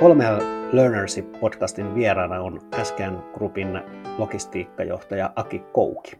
Kolme 0.00 0.24
Learnership-podcastin 0.72 1.94
vieraana 1.94 2.40
on 2.40 2.60
SKN 2.82 3.22
Groupin 3.34 3.68
logistiikkajohtaja 4.18 5.32
Aki 5.36 5.58
Kouki. 5.72 6.18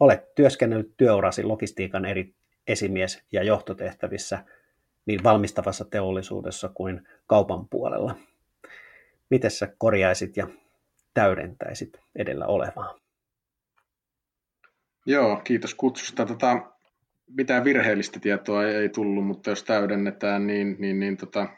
Olet 0.00 0.34
työskennellyt 0.34 0.96
työurasi 0.96 1.42
logistiikan 1.42 2.04
eri 2.04 2.34
esimies- 2.66 3.22
ja 3.32 3.42
johtotehtävissä 3.42 4.44
niin 5.06 5.24
valmistavassa 5.24 5.84
teollisuudessa 5.84 6.68
kuin 6.74 7.08
kaupan 7.26 7.68
puolella. 7.68 8.16
Miten 9.30 9.50
sä 9.50 9.74
korjaisit 9.78 10.36
ja 10.36 10.46
täydentäisit 11.14 12.00
edellä 12.16 12.46
olevaa? 12.46 12.98
Joo, 15.06 15.36
kiitos 15.36 15.74
kutsusta. 15.74 16.26
Tota, 16.26 16.72
mitään 17.36 17.64
virheellistä 17.64 18.20
tietoa 18.20 18.64
ei, 18.66 18.74
ei 18.74 18.88
tullut, 18.88 19.26
mutta 19.26 19.50
jos 19.50 19.64
täydennetään, 19.64 20.46
niin, 20.46 20.76
niin, 20.78 21.00
niin 21.00 21.16
tota, 21.16 21.48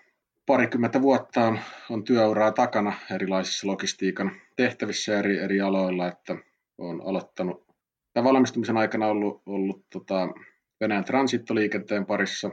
parikymmentä 0.46 1.02
vuotta 1.02 1.46
on, 1.46 1.58
on 1.90 2.04
työuraa 2.04 2.52
takana 2.52 2.92
erilaisissa 3.14 3.66
logistiikan 3.66 4.32
tehtävissä 4.56 5.18
eri, 5.18 5.38
eri 5.38 5.60
aloilla, 5.60 6.08
että 6.08 6.36
olen 6.78 7.00
aloittanut 7.00 7.66
tämän 8.12 8.24
valmistumisen 8.32 8.76
aikana 8.76 9.06
ollut, 9.06 9.42
ollut 9.46 9.86
tota, 9.92 10.28
Venäjän 10.80 11.04
transittoliikenteen 11.04 12.06
parissa 12.06 12.50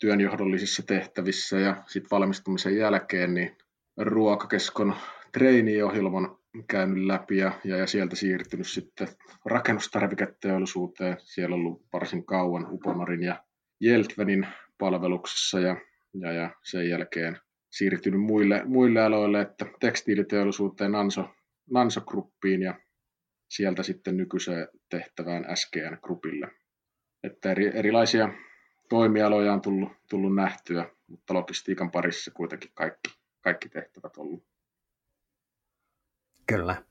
työnjohdollisissa 0.00 0.82
tehtävissä 0.86 1.58
ja 1.58 1.76
sitten 1.86 2.10
valmistumisen 2.10 2.76
jälkeen 2.76 3.34
niin 3.34 3.56
ruokakeskon 3.96 4.94
treeniohjelman 5.32 6.38
käynyt 6.68 7.06
läpi 7.06 7.36
ja, 7.36 7.52
ja, 7.64 7.76
ja 7.76 7.86
sieltä 7.86 8.16
siirtynyt 8.16 8.66
sitten 8.66 9.08
rakennustarviketeollisuuteen. 9.44 11.16
Siellä 11.20 11.54
on 11.54 11.60
ollut 11.60 11.86
varsin 11.92 12.24
kauan 12.24 12.66
Uponorin 12.70 13.22
ja 13.22 13.44
Jeltvenin 13.80 14.46
palveluksessa 14.78 15.60
ja, 15.60 15.76
ja, 16.14 16.32
ja 16.32 16.50
sen 16.64 16.88
jälkeen 16.88 17.38
siirtynyt 17.70 18.20
muille, 18.20 18.62
muille 18.64 19.02
aloille, 19.02 19.40
että 19.40 19.66
tekstiiliteollisuuteen 19.80 20.92
Nanso, 20.92 21.34
Nanso 21.70 22.00
Gruppiin 22.00 22.62
ja 22.62 22.80
sieltä 23.48 23.82
sitten 23.82 24.16
nykyiseen 24.16 24.68
tehtävään 24.88 25.56
SGN 25.56 25.98
Groupille. 26.02 26.50
Että 27.22 27.50
eri, 27.50 27.78
erilaisia 27.78 28.28
toimialoja 28.88 29.52
on 29.52 29.60
tullut, 29.60 29.92
tullut 30.10 30.34
nähtyä, 30.34 30.90
mutta 31.06 31.34
logistiikan 31.34 31.90
parissa 31.90 32.30
kuitenkin 32.30 32.70
kaikki, 32.74 33.10
kaikki 33.40 33.68
tehtävät 33.68 34.16
ollut. 34.16 34.44
Kyllä. 36.46 36.82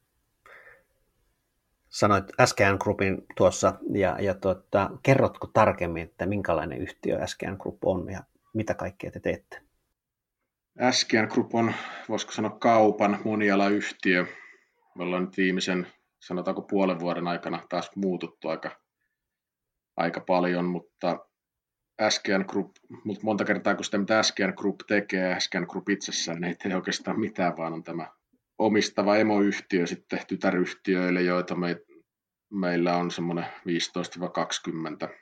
Sanoit 1.89 2.25
SKN 2.45 2.77
Groupin 2.79 3.25
tuossa, 3.37 3.73
ja, 3.93 4.17
ja 4.19 4.33
tuota, 4.33 4.89
kerrotko 5.03 5.47
tarkemmin, 5.47 6.03
että 6.03 6.25
minkälainen 6.25 6.81
yhtiö 6.81 7.27
SKN 7.27 7.55
Group 7.59 7.85
on 7.85 8.11
ja 8.11 8.23
mitä 8.57 8.73
kaikkea 8.73 9.11
te 9.11 9.19
teette? 9.19 9.61
SKN 10.91 11.27
Group 11.31 11.55
on, 11.55 11.73
voisiko 12.09 12.31
sanoa, 12.31 12.57
kaupan 12.59 13.19
monialayhtiö. 13.25 14.25
Me 14.95 15.03
ollaan 15.03 15.23
nyt 15.23 15.37
viimeisen, 15.37 15.87
sanotaanko 16.19 16.61
puolen 16.61 16.99
vuoden 16.99 17.27
aikana 17.27 17.65
taas 17.69 17.91
muututtu 17.95 18.49
aika, 18.49 18.81
aika 19.97 20.19
paljon, 20.19 20.65
mutta 20.65 21.27
SKN 22.09 22.45
Group, 22.47 22.75
mutta 23.03 23.23
monta 23.23 23.45
kertaa 23.45 23.75
kun 23.75 23.85
sitä 23.85 23.97
mitä 23.97 24.23
SKN 24.23 24.53
Group 24.57 24.75
tekee, 24.87 25.39
SKN 25.39 25.65
Group 25.69 25.89
itsessään 25.89 26.43
ei 26.43 26.55
tee 26.55 26.75
oikeastaan 26.75 27.19
mitään, 27.19 27.57
vaan 27.57 27.73
on 27.73 27.83
tämä 27.83 28.11
omistava 28.57 29.17
emoyhtiö 29.17 29.87
sitten 29.87 30.19
tytäryhtiöille, 30.27 31.21
joita 31.21 31.55
me, 31.55 31.81
meillä 32.49 32.97
on 32.97 33.11
semmoinen 33.11 33.45
15-20. 35.07 35.17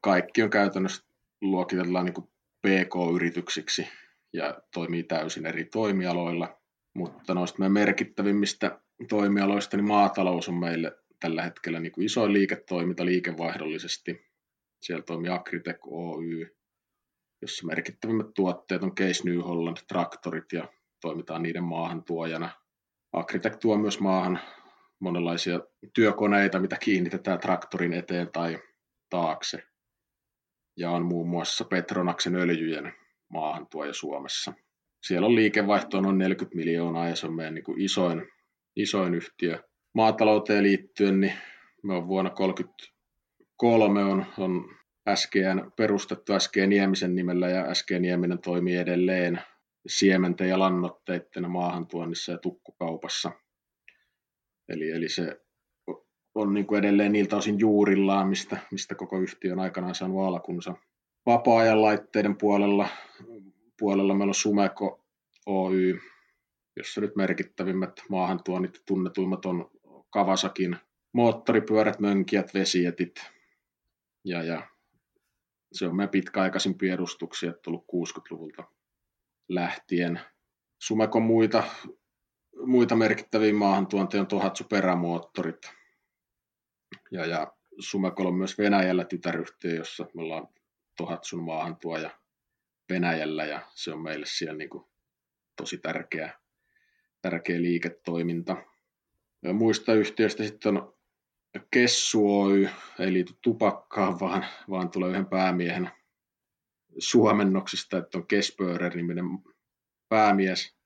Kaikki 0.00 0.42
on 0.42 0.50
käytännössä 0.50 1.04
luokitellaan 1.40 2.04
niin 2.04 2.31
PK-yrityksiksi 2.66 3.88
ja 4.32 4.60
toimii 4.74 5.02
täysin 5.02 5.46
eri 5.46 5.64
toimialoilla. 5.64 6.58
Mutta 6.94 7.34
noista 7.34 7.58
meidän 7.58 7.72
merkittävimmistä 7.72 8.80
toimialoista, 9.08 9.76
niin 9.76 9.88
maatalous 9.88 10.48
on 10.48 10.54
meille 10.54 10.98
tällä 11.20 11.42
hetkellä 11.42 11.80
niin 11.80 11.92
kuin 11.92 12.04
isoin 12.04 12.32
liiketoiminta 12.32 13.04
liikevaihdollisesti. 13.04 14.26
Siellä 14.82 15.02
toimii 15.02 15.30
Agritech 15.30 15.80
Oy, 15.86 16.56
jossa 17.42 17.66
merkittävimmät 17.66 18.26
tuotteet 18.34 18.82
on 18.82 18.94
Case 18.94 19.24
New 19.24 19.40
Holland, 19.40 19.76
traktorit 19.88 20.52
ja 20.52 20.68
toimitaan 21.00 21.42
niiden 21.42 21.64
maahantuojana. 21.64 22.50
Agritech 23.12 23.58
tuo 23.58 23.78
myös 23.78 24.00
maahan 24.00 24.40
monenlaisia 25.00 25.60
työkoneita, 25.94 26.58
mitä 26.58 26.76
kiinnitetään 26.76 27.40
traktorin 27.40 27.92
eteen 27.92 28.28
tai 28.32 28.58
taakse. 29.10 29.71
Ja 30.76 30.90
on 30.90 31.04
muun 31.04 31.28
muassa 31.28 31.64
Petronaksen 31.64 32.36
öljyjen 32.36 32.92
maahantuoja 33.28 33.92
Suomessa. 33.92 34.52
Siellä 35.06 35.26
on 35.26 35.34
liikevaihto 35.34 36.00
noin 36.00 36.18
40 36.18 36.56
miljoonaa 36.56 37.08
ja 37.08 37.16
se 37.16 37.26
on 37.26 37.34
meidän 37.34 37.54
niin 37.54 37.64
kuin 37.64 37.80
isoin, 37.80 38.28
isoin 38.76 39.14
yhtiö. 39.14 39.62
Maatalouteen 39.94 40.62
liittyen 40.62 41.20
niin 41.20 41.34
me 41.82 41.94
on 41.94 42.08
vuonna 42.08 42.30
1933 42.30 44.04
on, 44.04 44.26
on 44.38 44.76
SGN 45.14 45.72
perustettu 45.76 46.32
SG 46.38 46.56
Niemisen 46.66 47.14
nimellä 47.14 47.48
ja 47.48 47.74
SG 47.74 47.90
Nieminen 48.00 48.38
toimii 48.38 48.76
edelleen 48.76 49.40
siementen 49.86 50.48
ja 50.48 50.58
lannoitteiden 50.58 51.50
maahantuonnissa 51.50 52.32
ja 52.32 52.38
tukkukaupassa. 52.38 53.30
Eli, 54.68 54.90
eli 54.90 55.08
se 55.08 55.41
on 56.34 56.54
niin 56.54 56.66
kuin 56.66 56.78
edelleen 56.78 57.12
niiltä 57.12 57.36
osin 57.36 57.58
juurillaan, 57.58 58.28
mistä, 58.28 58.58
mistä 58.70 58.94
koko 58.94 59.18
yhtiö 59.18 59.52
on 59.52 59.60
aikanaan 59.60 59.94
saanut 59.94 60.26
alkunsa. 60.26 60.74
Vapaa-ajan 61.26 61.82
laitteiden 61.82 62.36
puolella, 62.36 62.88
puolella 63.78 64.14
meillä 64.14 64.30
on 64.30 64.34
Sumeco 64.34 65.02
Oy, 65.46 66.00
jossa 66.76 67.00
nyt 67.00 67.16
merkittävimmät 67.16 68.02
maahantuonnit 68.08 68.82
tunnetuimmat 68.86 69.46
on 69.46 69.70
Kavasakin 70.10 70.76
moottoripyörät, 71.12 72.00
mönkijät, 72.00 72.54
vesietit. 72.54 73.14
Ja, 74.24 74.42
ja 74.42 74.68
se 75.72 75.86
on 75.86 75.96
meidän 75.96 76.10
pitkäaikaisimpia 76.10 76.94
edustuksia, 76.94 77.52
tullut 77.52 77.84
60-luvulta 77.84 78.64
lähtien. 79.48 80.20
Sumekon 80.82 81.22
muita, 81.22 81.62
muita 82.66 82.96
merkittäviä 82.96 83.54
maahantuonteja 83.54 84.20
on 84.20 84.26
Tohatsu 84.26 84.64
perämoottorit. 84.64 85.81
Ja, 87.12 87.26
ja 87.26 87.52
Sumekolla 87.78 88.28
on 88.28 88.36
myös 88.36 88.58
Venäjällä 88.58 89.04
tytäryhtiö, 89.04 89.74
jossa 89.74 90.06
me 90.14 90.22
ollaan 90.22 90.48
Tohatsun 90.96 91.42
maahantuoja 91.42 92.10
Venäjällä 92.90 93.44
ja 93.44 93.60
se 93.74 93.92
on 93.92 94.02
meille 94.02 94.26
siellä 94.26 94.58
niin 94.58 94.70
kuin 94.70 94.84
tosi 95.56 95.78
tärkeä, 95.78 96.38
tärkeä 97.22 97.62
liiketoiminta. 97.62 98.56
Ja 99.42 99.52
muista 99.52 99.94
yhtiöistä 99.94 100.44
sitten 100.44 100.76
on 100.76 100.94
Kessu 101.70 102.40
Oy, 102.40 102.68
ei 102.98 103.12
liity 103.12 103.34
tupakkaan, 103.42 104.20
vaan, 104.20 104.46
vaan 104.70 104.90
tulee 104.90 105.10
yhden 105.10 105.26
päämiehen 105.26 105.90
suomennoksista, 106.98 107.98
että 107.98 108.18
on 108.18 108.26
Kespörer-niminen 108.26 109.24
päämies, 110.08 110.76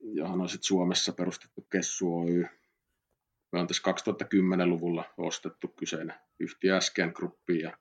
johon 0.00 0.40
on 0.40 0.48
sitten 0.48 0.66
Suomessa 0.66 1.12
perustettu 1.12 1.66
Kessu 1.70 2.18
Oy. 2.18 2.46
Me 3.52 3.60
on 3.60 3.66
tässä 3.66 3.82
2010-luvulla 3.90 5.04
ostettu 5.18 5.68
kyseinen 5.68 6.16
yhtiö 6.40 6.80
SKN 6.80 7.12
Gruppiin 7.14 7.60
ja 7.60 7.78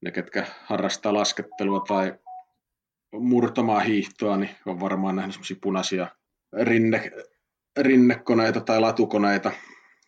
ne, 0.00 0.10
ketkä 0.10 0.46
harrastaa 0.62 1.14
laskettelua 1.14 1.80
tai 1.80 2.14
murtomaa 3.12 3.80
hiihtoa, 3.80 4.36
niin 4.36 4.50
on 4.66 4.80
varmaan 4.80 5.16
nähnyt 5.16 5.34
semmoisia 5.34 5.56
punaisia 5.62 6.08
rinne, 6.62 7.10
rinnekoneita 7.80 8.60
tai 8.60 8.80
latukoneita 8.80 9.52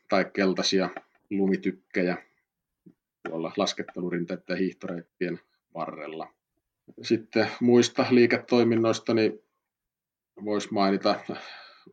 tai 0.08 0.24
keltaisia 0.24 0.90
lumitykkejä 1.30 2.16
tuolla 3.28 3.52
laskettelurinteiden 3.56 4.44
ja 4.48 4.56
hiihtoreittien 4.56 5.40
varrella. 5.74 6.32
Sitten 7.02 7.48
muista 7.60 8.06
liiketoiminnoista 8.10 9.14
niin 9.14 9.42
voisi 10.44 10.68
mainita 10.72 11.20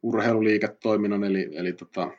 urheiluliiketoiminnon, 0.03 1.23
eli, 1.23 1.49
eli 1.53 1.73
tota, 1.73 2.11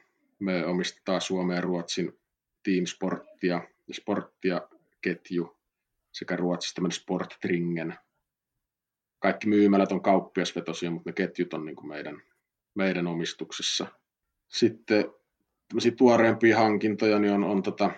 me 0.45 0.67
omistetaan 0.67 1.21
Suomen 1.21 1.55
ja 1.55 1.61
Ruotsin 1.61 2.21
Team 2.63 2.87
Sporttia, 2.87 3.69
sporttia 3.93 4.69
ketju 5.01 5.59
sekä 6.13 6.37
Ruotsista 6.37 6.75
tämmöinen 6.75 6.97
Sporttringen. 6.97 7.95
Kaikki 9.19 9.49
myymälät 9.49 9.93
on 9.93 10.03
kauppiasvetosia, 10.03 10.91
mutta 10.91 11.11
ne 11.11 11.15
ketjut 11.15 11.55
on 11.55 11.65
niin 11.65 11.77
kuin 11.77 11.89
meidän, 11.89 12.23
meidän 12.75 13.07
omistuksessa. 13.07 13.87
Sitten 14.49 15.05
tämmöisiä 15.69 15.93
tuoreempia 15.93 16.59
hankintoja 16.59 17.19
niin 17.19 17.33
on, 17.33 17.45
on 17.45 17.63
tota 17.63 17.91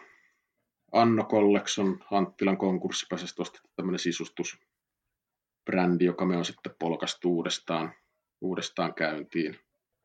Anno 0.93 1.25
Collection, 1.25 2.05
Anttilan 2.11 2.57
konkurssipäisestä 2.57 3.43
ostettu 3.43 3.71
tämmöinen 3.77 3.99
sisustusbrändi, 3.99 6.05
joka 6.05 6.25
me 6.25 6.37
on 6.37 6.45
sitten 6.45 6.75
polkastu 6.79 7.37
uudestaan, 7.37 7.95
uudestaan 8.41 8.95
käyntiin. 8.95 9.59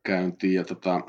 käyntiin. 0.06 0.54
Ja 0.54 0.64
tota, 0.64 1.00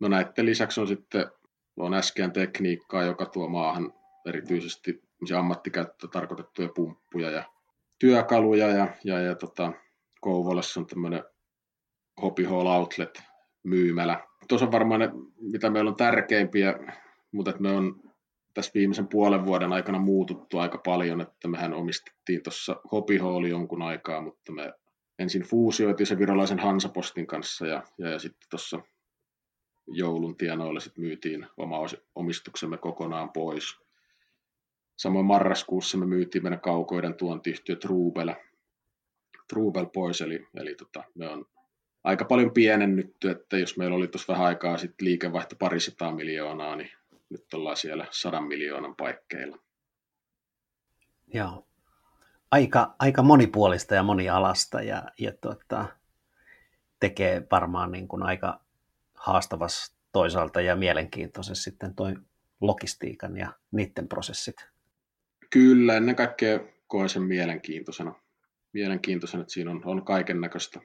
no 0.00 0.08
näiden 0.08 0.46
lisäksi 0.46 0.80
on 0.80 0.88
sitten 0.88 1.30
on 1.76 1.94
äsken 1.94 2.32
tekniikkaa, 2.32 3.02
joka 3.02 3.26
tuo 3.26 3.48
maahan 3.48 3.94
erityisesti 4.26 5.02
ammattikäyttöä 5.36 6.10
tarkoitettuja 6.12 6.68
pumppuja 6.74 7.30
ja 7.30 7.44
työkaluja 7.98 8.68
ja, 8.68 8.88
ja, 9.04 9.20
ja 9.20 9.34
tota, 9.34 9.72
Kouvolassa 10.20 10.80
on 10.80 10.86
tämmöinen 10.86 11.24
Hopi 12.22 12.44
Hall 12.44 12.66
Outlet 12.66 13.22
myymälä. 13.62 14.26
Tuossa 14.48 14.66
on 14.66 14.72
varmaan 14.72 15.00
ne, 15.00 15.10
mitä 15.40 15.70
meillä 15.70 15.90
on 15.90 15.96
tärkeimpiä, 15.96 16.74
mutta 17.32 17.52
me 17.58 17.70
on 17.70 18.00
tässä 18.54 18.72
viimeisen 18.74 19.08
puolen 19.08 19.46
vuoden 19.46 19.72
aikana 19.72 19.98
muututtu 19.98 20.58
aika 20.58 20.78
paljon, 20.78 21.20
että 21.20 21.48
mehän 21.48 21.74
omistettiin 21.74 22.42
tuossa 22.42 22.76
Hopi 22.92 23.18
Hall 23.18 23.44
jonkun 23.44 23.82
aikaa, 23.82 24.20
mutta 24.20 24.52
me 24.52 24.72
ensin 25.18 25.42
fuusioitiin 25.42 26.06
se 26.06 26.18
virolaisen 26.18 26.58
Hansapostin 26.58 27.26
kanssa 27.26 27.66
ja, 27.66 27.82
ja, 27.98 28.08
ja 28.08 28.18
sitten 28.18 28.48
tuossa 28.50 28.80
joulun 29.90 30.36
tienoilla 30.36 30.80
sit 30.80 30.96
myytiin 30.96 31.46
oma 31.56 31.78
omistuksemme 32.14 32.78
kokonaan 32.78 33.30
pois. 33.30 33.76
Samoin 34.96 35.26
marraskuussa 35.26 35.98
me 35.98 36.06
myytiin 36.06 36.42
meidän 36.42 36.60
kaukoiden 36.60 37.14
tuontiyhtiö 37.14 37.76
Trubel, 37.76 38.34
Trubel 39.48 39.86
pois, 39.86 40.20
eli, 40.20 40.46
eli 40.54 40.74
tota, 40.74 41.04
me 41.14 41.28
on 41.28 41.46
aika 42.04 42.24
paljon 42.24 42.50
pienennytty, 42.50 43.30
että 43.30 43.58
jos 43.58 43.76
meillä 43.76 43.96
oli 43.96 44.08
tuossa 44.08 44.32
vähän 44.32 44.46
aikaa 44.46 44.78
sitten 44.78 45.06
liikevaihto 45.06 45.56
parisataa 45.58 46.12
miljoonaa, 46.12 46.76
niin 46.76 46.90
nyt 47.30 47.54
ollaan 47.54 47.76
siellä 47.76 48.06
sadan 48.10 48.44
miljoonan 48.44 48.96
paikkeilla. 48.96 49.58
Joo. 51.34 51.66
Aika, 52.50 52.94
aika 52.98 53.22
monipuolista 53.22 53.94
ja 53.94 54.02
monialasta 54.02 54.82
ja, 54.82 55.02
ja 55.18 55.32
tota, 55.40 55.84
tekee 57.00 57.46
varmaan 57.50 57.92
niin 57.92 58.08
kuin 58.08 58.22
aika 58.22 58.60
haastavas 59.20 59.96
toisaalta 60.12 60.60
ja 60.60 60.76
mielenkiintoisesti 60.76 61.64
sitten 61.64 61.94
toi 61.94 62.14
logistiikan 62.60 63.36
ja 63.36 63.52
niiden 63.70 64.08
prosessit. 64.08 64.56
Kyllä, 65.50 65.96
ennen 65.96 66.16
kaikkea 66.16 66.60
koen 66.86 67.08
sen 67.08 67.22
mielenkiintoisena. 67.22 68.14
Mielenkiintoisena, 68.72 69.40
että 69.40 69.52
siinä 69.52 69.70
on, 69.70 69.82
on 69.84 70.04
kaiken 70.04 70.40
näköistä 70.40 70.80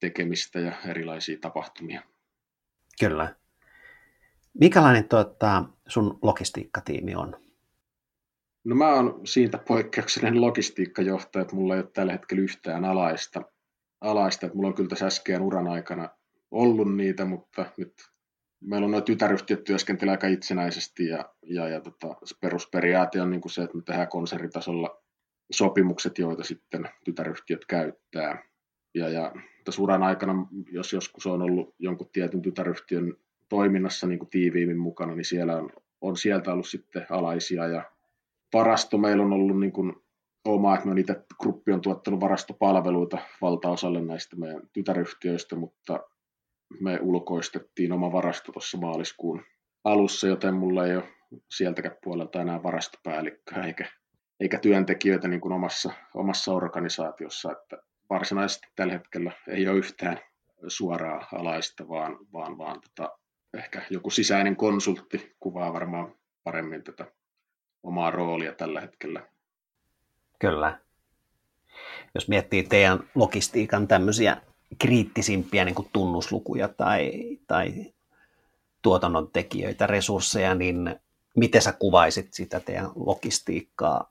tekemistä 0.00 0.60
ja 0.60 0.72
erilaisia 0.86 1.38
tapahtumia. 1.40 2.02
Kyllä. 3.00 3.34
Mikälainen 4.54 5.08
tuota, 5.08 5.64
sun 5.88 6.18
logistiikkatiimi 6.22 7.14
on? 7.14 7.40
No 8.64 8.76
mä 8.76 8.94
oon 8.94 9.20
siitä 9.26 9.58
poikkeuksellinen 9.58 10.40
logistiikkajohtaja, 10.40 11.42
että 11.42 11.54
mulla 11.54 11.74
ei 11.74 11.80
ole 11.80 11.90
tällä 11.92 12.12
hetkellä 12.12 12.42
yhtään 12.42 12.84
alaista. 12.84 13.42
alaista 14.00 14.46
että 14.46 14.56
mulla 14.56 14.68
on 14.68 14.74
kyllä 14.74 14.88
tässä 14.88 15.06
äsken 15.06 15.42
uran 15.42 15.68
aikana 15.68 16.08
ollut 16.56 16.96
niitä, 16.96 17.24
mutta 17.24 17.66
nyt 17.76 17.92
meillä 18.60 18.84
on 18.84 18.90
nuo 18.90 19.00
tytäryhtiöt 19.00 19.64
työskentelee 19.64 20.12
aika 20.12 20.26
itsenäisesti 20.26 21.06
ja, 21.06 21.24
ja, 21.42 21.68
ja 21.68 21.80
tota, 21.80 22.16
perusperiaate 22.40 23.20
on 23.20 23.30
niin 23.30 23.40
kuin 23.40 23.52
se, 23.52 23.62
että 23.62 23.76
me 23.76 23.82
tehdään 23.82 24.08
konsernitasolla 24.08 25.02
sopimukset, 25.52 26.18
joita 26.18 26.44
sitten 26.44 26.88
tytäryhtiöt 27.04 27.66
käyttää. 27.66 28.42
Ja, 28.94 29.08
ja 29.08 29.32
tässä 29.64 29.82
uran 29.82 30.02
aikana, 30.02 30.46
jos 30.70 30.92
joskus 30.92 31.26
on 31.26 31.42
ollut 31.42 31.74
jonkun 31.78 32.10
tietyn 32.12 32.42
tytäryhtiön 32.42 33.16
toiminnassa 33.48 34.06
niin 34.06 34.18
kuin 34.18 34.30
tiiviimmin 34.30 34.78
mukana, 34.78 35.14
niin 35.14 35.24
siellä 35.24 35.56
on, 35.56 35.70
on 36.00 36.16
sieltä 36.16 36.52
ollut 36.52 36.68
sitten 36.68 37.06
alaisia 37.10 37.66
ja 37.66 37.90
varasto 38.52 38.98
meillä 38.98 39.22
on 39.24 39.32
ollut 39.32 39.60
niin 39.60 39.72
kuin 39.72 39.92
oma, 40.44 40.74
että 40.74 40.86
me 40.86 40.90
on 40.90 40.98
itse, 40.98 41.24
gruppi 41.40 41.72
on 41.72 41.80
tuottanut 41.80 42.20
varastopalveluita 42.20 43.18
valtaosalle 43.42 44.00
näistä 44.00 44.36
meidän 44.36 44.62
tytäryhtiöistä, 44.72 45.56
mutta 45.56 46.00
me 46.80 46.98
ulkoistettiin 47.02 47.92
oma 47.92 48.12
varasto 48.12 48.52
tuossa 48.52 48.78
maaliskuun 48.78 49.44
alussa, 49.84 50.26
joten 50.26 50.54
mulla 50.54 50.86
ei 50.86 50.96
ole 50.96 51.08
sieltäkään 51.50 51.96
puolelta 52.04 52.40
enää 52.40 52.62
varastopäällikköä 52.62 53.64
eikä, 53.64 53.86
eikä 54.40 54.58
työntekijöitä 54.58 55.28
niin 55.28 55.40
kuin 55.40 55.52
omassa, 55.52 55.92
omassa 56.14 56.52
organisaatiossa, 56.52 57.52
että 57.52 57.78
varsinaisesti 58.10 58.66
tällä 58.76 58.92
hetkellä 58.92 59.32
ei 59.48 59.68
ole 59.68 59.78
yhtään 59.78 60.18
suoraa 60.68 61.28
alaista, 61.32 61.88
vaan, 61.88 62.18
vaan, 62.32 62.58
vaan 62.58 62.80
tota, 62.80 63.18
ehkä 63.54 63.82
joku 63.90 64.10
sisäinen 64.10 64.56
konsultti 64.56 65.36
kuvaa 65.40 65.72
varmaan 65.72 66.14
paremmin 66.44 66.84
tätä 66.84 67.06
omaa 67.82 68.10
roolia 68.10 68.52
tällä 68.52 68.80
hetkellä. 68.80 69.26
Kyllä. 70.38 70.80
Jos 72.14 72.28
miettii 72.28 72.62
teidän 72.62 73.10
logistiikan 73.14 73.88
tämmöisiä 73.88 74.36
kriittisimpiä 74.78 75.64
niin 75.64 75.74
kuin 75.74 75.88
tunnuslukuja 75.92 76.68
tai, 76.68 77.12
tai 77.46 77.92
tuotannon 78.82 79.30
tekijöitä, 79.32 79.86
resursseja, 79.86 80.54
niin 80.54 80.96
miten 81.36 81.62
sä 81.62 81.72
kuvaisit 81.72 82.34
sitä 82.34 82.60
teidän 82.60 82.90
logistiikkaa, 82.94 84.10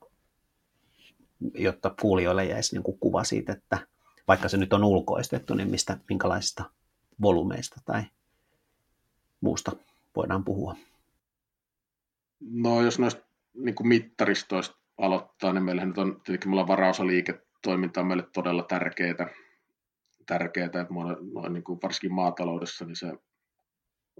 jotta 1.54 1.94
kuulijoille 2.00 2.44
jäisi 2.44 2.74
niin 2.74 2.82
kuin 2.82 2.98
kuva 2.98 3.24
siitä, 3.24 3.52
että 3.52 3.78
vaikka 4.28 4.48
se 4.48 4.56
nyt 4.56 4.72
on 4.72 4.84
ulkoistettu, 4.84 5.54
niin 5.54 5.70
mistä, 5.70 5.98
minkälaisista 6.08 6.64
volumeista 7.22 7.80
tai 7.84 8.02
muusta 9.40 9.72
voidaan 10.16 10.44
puhua? 10.44 10.76
No 12.40 12.82
jos 12.82 12.98
noista 12.98 13.22
niin 13.54 13.74
kuin 13.74 13.88
mittaristoista 13.88 14.76
aloittaa, 14.98 15.52
niin 15.52 15.64
meillähän 15.64 15.88
nyt 15.88 15.98
on 15.98 16.20
tietenkin 16.24 16.50
me 16.50 16.66
varaosaliiketoiminta 16.66 18.00
on 18.00 18.06
meille 18.06 18.28
todella 18.32 18.62
tärkeää, 18.62 19.28
tärkeää 20.26 20.66
että 20.66 20.86
noin 21.32 21.52
niin 21.52 21.64
kuin 21.64 21.78
varsinkin 21.82 22.14
maataloudessa 22.14 22.84
niin 22.84 22.96
se 22.96 23.12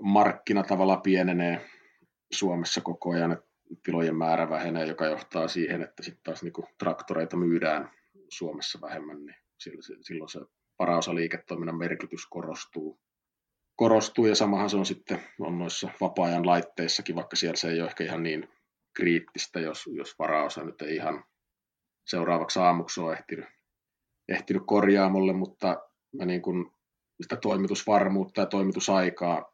markkina 0.02 0.62
tavallaan 0.62 1.02
pienenee 1.02 1.70
Suomessa 2.32 2.80
koko 2.80 3.10
ajan, 3.10 3.42
tilojen 3.82 4.16
määrä 4.16 4.50
vähenee, 4.50 4.86
joka 4.86 5.06
johtaa 5.06 5.48
siihen, 5.48 5.82
että 5.82 6.02
sitten 6.02 6.22
taas 6.24 6.42
niin 6.42 6.52
kuin 6.52 6.66
traktoreita 6.78 7.36
myydään 7.36 7.90
Suomessa 8.28 8.80
vähemmän, 8.80 9.24
niin 9.24 9.36
silloin 10.02 10.28
se 10.28 10.40
varaosaliiketoiminnan 10.78 11.78
merkitys 11.78 12.26
korostuu. 12.26 13.00
Korostuu 13.76 14.26
ja 14.26 14.34
samahan 14.34 14.70
se 14.70 14.76
on 14.76 14.86
sitten 14.86 15.20
on 15.40 15.58
noissa 15.58 15.90
vapaa-ajan 16.00 16.46
laitteissakin, 16.46 17.16
vaikka 17.16 17.36
siellä 17.36 17.56
se 17.56 17.68
ei 17.68 17.80
ole 17.80 17.88
ehkä 17.88 18.04
ihan 18.04 18.22
niin 18.22 18.48
kriittistä, 18.96 19.60
jos, 19.60 19.86
jos 19.96 20.18
varaosa 20.18 20.64
nyt 20.64 20.82
ei 20.82 20.94
ihan 20.94 21.24
seuraavaksi 22.06 22.58
aamuksi 22.58 23.00
ole 23.00 23.12
ehtinyt, 23.12 23.48
ehtinyt 24.28 24.62
korjaamolle, 24.66 25.32
mutta 25.32 25.88
me 26.12 26.26
niin 26.26 26.42
kuin 26.42 26.72
sitä 27.22 27.36
toimitusvarmuutta 27.36 28.40
ja 28.40 28.46
toimitusaikaa 28.46 29.52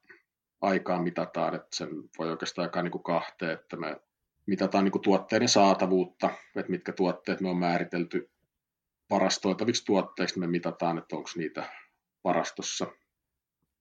aikaa 0.61 1.03
mitataan, 1.03 1.55
että 1.55 1.77
sen 1.77 1.89
voi 2.19 2.31
oikeastaan 2.31 2.67
jakaa 2.67 2.83
niin 2.83 2.93
kuin 2.93 3.03
kahteen, 3.03 3.51
että 3.51 3.77
me 3.77 4.01
mitataan 4.47 4.85
niin 4.85 4.93
kuin 4.93 5.03
tuotteiden 5.03 5.49
saatavuutta, 5.49 6.31
että 6.57 6.71
mitkä 6.71 6.93
tuotteet 6.93 7.41
me 7.41 7.49
on 7.49 7.59
määritelty 7.59 8.31
varastoitaviksi 9.11 9.85
tuotteiksi, 9.85 10.39
me 10.39 10.47
mitataan, 10.47 10.99
että 10.99 11.17
onko 11.17 11.31
niitä 11.37 11.65
varastossa 12.25 12.87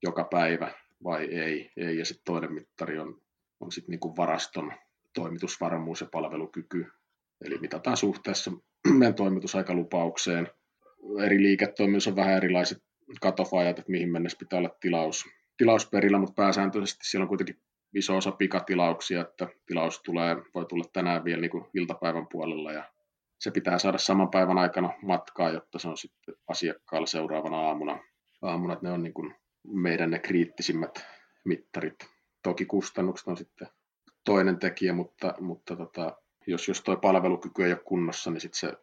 joka 0.04 0.24
päivä 0.24 0.72
vai 1.04 1.26
ei. 1.26 1.72
ei. 1.78 1.98
Ja 1.98 2.06
sitten 2.06 2.26
toinen 2.26 2.54
mittari 2.54 3.00
on, 3.00 3.22
on 3.60 3.72
sitten 3.72 3.92
niin 3.92 4.16
varaston 4.18 4.74
toimitusvarmuus 5.14 6.02
ja 6.02 6.08
palvelukyky. 6.12 6.86
Eli 7.46 7.58
mitataan 7.58 7.98
suhteessa 7.98 8.52
meidän 8.98 9.16
toimitusaikalupaukseen. 9.16 10.48
Eri 11.26 11.42
liiketoiminnassa 11.42 12.10
on 12.10 12.16
vähän 12.16 12.38
erilaiset 12.38 12.84
katofajat, 13.22 13.80
että 13.80 13.92
mihin 13.92 14.12
mennessä 14.12 14.38
pitää 14.40 14.60
olla 14.60 14.78
tilaus, 14.80 15.26
tilausperillä, 15.58 16.20
mutta 16.20 16.42
pääsääntöisesti 16.42 17.08
siellä 17.08 17.24
on 17.24 17.28
kuitenkin 17.28 17.62
iso 17.96 18.18
osa 18.18 18.32
pikatilauksia, 18.32 19.22
että 19.22 19.48
tilaus 19.66 20.02
tulee, 20.02 20.36
voi 20.56 20.66
tulla 20.66 20.84
tänään 20.94 21.24
vielä 21.24 21.42
niin 21.42 21.52
kuin 21.52 21.66
iltapäivän 21.74 22.28
puolella 22.32 22.72
ja 22.72 22.84
se 23.40 23.52
pitää 23.52 23.80
saada 23.80 23.98
saman 23.98 24.30
päivän 24.30 24.58
aikana 24.58 24.94
matkaa, 25.02 25.50
jotta 25.50 25.80
se 25.80 25.88
on 25.88 25.98
sitten 25.98 26.36
asiakkaalla 26.48 27.08
seuraavana 27.08 27.58
aamuna. 27.58 28.00
aamuna 28.42 28.78
ne 28.82 28.92
on 28.92 29.04
niin 29.04 29.14
kuin 29.14 29.36
meidän 29.68 30.12
ne 30.12 30.20
kriittisimmät 30.20 31.06
mittarit. 31.46 31.96
Toki 32.44 32.66
kustannukset 32.66 33.28
on 33.28 33.38
sitten 33.38 33.68
toinen 34.26 34.60
tekijä, 34.60 34.94
mutta, 34.94 35.34
mutta 35.40 35.76
tota, 35.76 36.18
jos, 36.48 36.68
jos 36.68 36.82
tuo 36.82 36.98
palvelukyky 36.98 37.64
ei 37.64 37.72
ole 37.72 37.82
kunnossa, 37.86 38.32
niin 38.32 38.42
sitten 38.42 38.60
se 38.60 38.78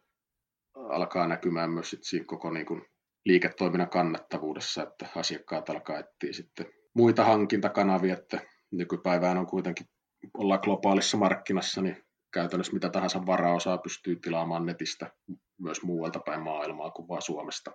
alkaa 0.89 1.27
näkymään 1.27 1.69
myös 1.69 1.89
sit 1.89 2.03
siinä 2.03 2.25
koko 2.25 2.49
niin 2.49 2.65
kuin 2.65 2.81
liiketoiminnan 3.25 3.89
kannattavuudessa, 3.89 4.83
että 4.83 5.07
asiakkaat 5.15 5.69
alkaa 5.69 5.99
etsiä 5.99 6.33
sitten 6.33 6.65
muita 6.93 7.23
hankintakanavia, 7.23 8.13
että 8.13 8.41
nykypäivään 8.71 9.37
on 9.37 9.47
kuitenkin, 9.47 9.85
ollaan 10.33 10.59
globaalissa 10.63 11.17
markkinassa, 11.17 11.81
niin 11.81 12.05
käytännössä 12.33 12.73
mitä 12.73 12.89
tahansa 12.89 13.25
varaosaa 13.25 13.77
pystyy 13.77 14.15
tilaamaan 14.15 14.65
netistä 14.65 15.11
myös 15.57 15.83
muualta 15.83 16.19
päin 16.19 16.41
maailmaa 16.41 16.91
kuin 16.91 17.07
vain 17.07 17.21
Suomesta. 17.21 17.71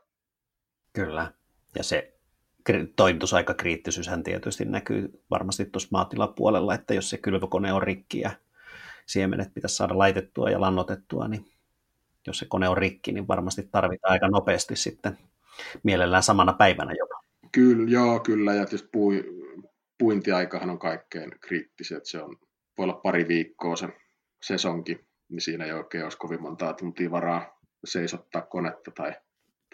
Kyllä, 0.93 1.33
ja 1.77 1.83
se 1.83 2.15
toimitusaikakriittisyyshän 2.97 4.23
tietysti 4.23 4.65
näkyy 4.65 5.23
varmasti 5.31 5.65
tuossa 5.65 5.89
maatilapuolella, 5.93 6.75
että 6.75 6.95
jos 6.95 7.11
se 7.11 7.19
kylvökone 7.19 7.73
on 7.73 7.83
rikki 7.83 8.21
ja 8.21 8.31
siemenet 9.07 9.55
pitäisi 9.55 9.77
saada 9.77 9.99
laitettua 9.99 10.51
ja 10.51 10.61
lannotettua, 10.61 11.29
niin 11.29 11.54
jos 12.27 12.39
se 12.39 12.47
kone 12.49 12.69
on 12.69 12.77
rikki, 12.77 13.13
niin 13.13 13.29
varmasti 13.29 13.69
tarvitaan 13.73 14.13
aika 14.13 14.29
nopeasti 14.29 14.77
sitten 14.77 15.19
mielellään 15.83 16.23
samana 16.23 16.53
päivänä 16.53 16.93
jopa. 16.99 17.21
Kyllä, 17.53 17.91
joo, 17.91 18.21
kyllä. 18.21 18.55
Ja 18.55 18.67
tietysti 18.67 18.89
pui, 18.93 19.25
puintiaikahan 19.99 20.71
on 20.71 20.79
kaikkein 20.79 21.31
kriittisin, 21.41 21.97
että 21.97 22.09
se 22.11 22.23
on, 22.23 22.37
voi 22.79 22.85
olla 22.85 23.01
pari 23.03 23.29
viikkoa 23.29 23.77
se 23.77 23.89
sesonki, 24.43 25.01
niin 25.29 25.41
siinä 25.41 25.65
ei 25.65 25.73
oikein 25.73 26.05
olisi 26.05 26.19
kovin 26.19 26.43
montaa 26.43 26.73
tuntia 26.73 27.11
varaa 27.11 27.61
seisottaa 27.85 28.43
konetta 28.43 28.91
tai 28.91 29.15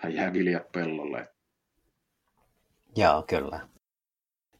tai 0.00 0.14
jää 0.14 0.32
viljat 0.32 0.72
pellolle. 0.72 1.28
Joo, 2.96 3.24
kyllä. 3.28 3.68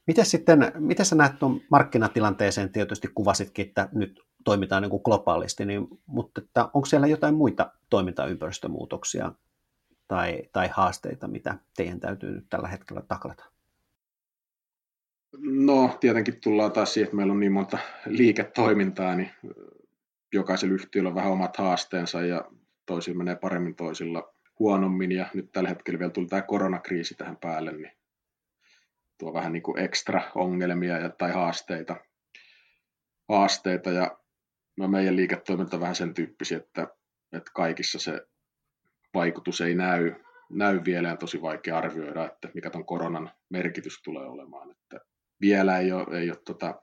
Miten 0.06 0.26
sitten, 0.26 0.72
miten 0.78 1.06
sä 1.06 1.16
näet 1.16 1.38
tuon 1.38 1.60
markkinatilanteeseen, 1.70 2.72
tietysti 2.72 3.08
kuvasitkin, 3.14 3.66
että 3.66 3.88
nyt 3.92 4.20
toimitaan 4.44 4.82
niin 4.82 4.90
kuin 4.90 5.02
globaalisti, 5.04 5.66
niin, 5.66 5.88
mutta 6.06 6.40
että 6.40 6.64
onko 6.64 6.86
siellä 6.86 7.06
jotain 7.06 7.34
muita 7.34 7.72
toimintaympäristömuutoksia 7.90 9.32
tai, 10.08 10.42
tai 10.52 10.68
haasteita, 10.72 11.28
mitä 11.28 11.58
teidän 11.76 12.00
täytyy 12.00 12.30
nyt 12.30 12.46
tällä 12.50 12.68
hetkellä 12.68 13.02
taklata? 13.08 13.44
No, 15.38 15.96
tietenkin 16.00 16.40
tullaan 16.40 16.72
taas 16.72 16.94
siihen, 16.94 17.04
että 17.04 17.16
meillä 17.16 17.32
on 17.32 17.40
niin 17.40 17.52
monta 17.52 17.78
liiketoimintaa, 18.06 19.14
niin 19.16 19.30
jokaisella 20.34 20.74
yhtiöllä 20.74 21.08
on 21.08 21.14
vähän 21.14 21.32
omat 21.32 21.56
haasteensa 21.56 22.20
ja 22.20 22.44
toisilla 22.86 23.18
menee 23.18 23.36
paremmin, 23.36 23.74
toisilla 23.74 24.34
huonommin 24.58 25.12
ja 25.12 25.26
nyt 25.34 25.52
tällä 25.52 25.68
hetkellä 25.68 25.98
vielä 25.98 26.12
tuli 26.12 26.26
tämä 26.26 26.42
koronakriisi 26.42 27.14
tähän 27.14 27.36
päälle, 27.36 27.72
niin 27.72 27.92
tuo 29.18 29.32
vähän 29.32 29.52
niin 29.52 29.62
kuin 29.62 29.78
ekstra 29.78 30.22
ongelmia 30.34 30.98
ja, 30.98 31.10
tai 31.10 31.32
haasteita. 31.32 31.96
haasteita 33.28 33.90
ja 33.90 34.19
no 34.80 34.88
meidän 34.88 35.16
liiketoiminta 35.16 35.76
on 35.76 35.80
vähän 35.80 35.94
sen 35.94 36.14
tyyppisiä, 36.14 36.58
että, 36.58 36.88
että 37.32 37.50
kaikissa 37.54 37.98
se 37.98 38.20
vaikutus 39.14 39.60
ei 39.60 39.74
näy, 39.74 40.14
näy 40.50 40.80
vielä 40.84 41.08
ja 41.08 41.16
tosi 41.16 41.42
vaikea 41.42 41.78
arvioida, 41.78 42.26
että 42.26 42.48
mikä 42.54 42.70
tuon 42.70 42.86
koronan 42.86 43.30
merkitys 43.50 44.02
tulee 44.02 44.26
olemaan. 44.26 44.70
Että 44.70 45.00
vielä 45.40 45.78
ei 45.78 45.92
ole, 45.92 46.18
ei 46.18 46.30
ole 46.30 46.38
tota, 46.44 46.82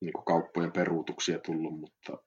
niin 0.00 0.12
kauppojen 0.26 0.72
peruutuksia 0.72 1.38
tullut, 1.38 1.80
mutta 1.80 2.18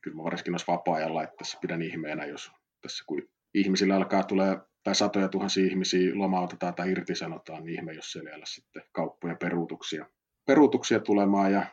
kyllä 0.00 0.16
mä 0.16 0.24
varsinkin 0.24 0.52
noissa 0.52 0.72
vapaa-ajan 0.72 1.14
laitteessa 1.14 1.58
pidän 1.60 1.82
ihmeenä, 1.82 2.24
jos 2.24 2.50
tässä 2.82 3.04
kun 3.06 3.28
ihmisillä 3.54 3.96
alkaa 3.96 4.22
tulee 4.22 4.58
tai 4.82 4.94
satoja 4.94 5.28
tuhansia 5.28 5.66
ihmisiä 5.66 6.10
lomautetaan 6.14 6.74
tai 6.74 6.90
irtisanotaan, 6.90 7.64
niin 7.64 7.78
ihme, 7.78 7.92
jos 7.92 8.12
siellä 8.12 8.46
sitten 8.46 8.82
kauppojen 8.92 9.38
peruutuksia, 9.38 10.06
peruutuksia 10.46 11.00
tulemaan 11.00 11.52
ja 11.52 11.66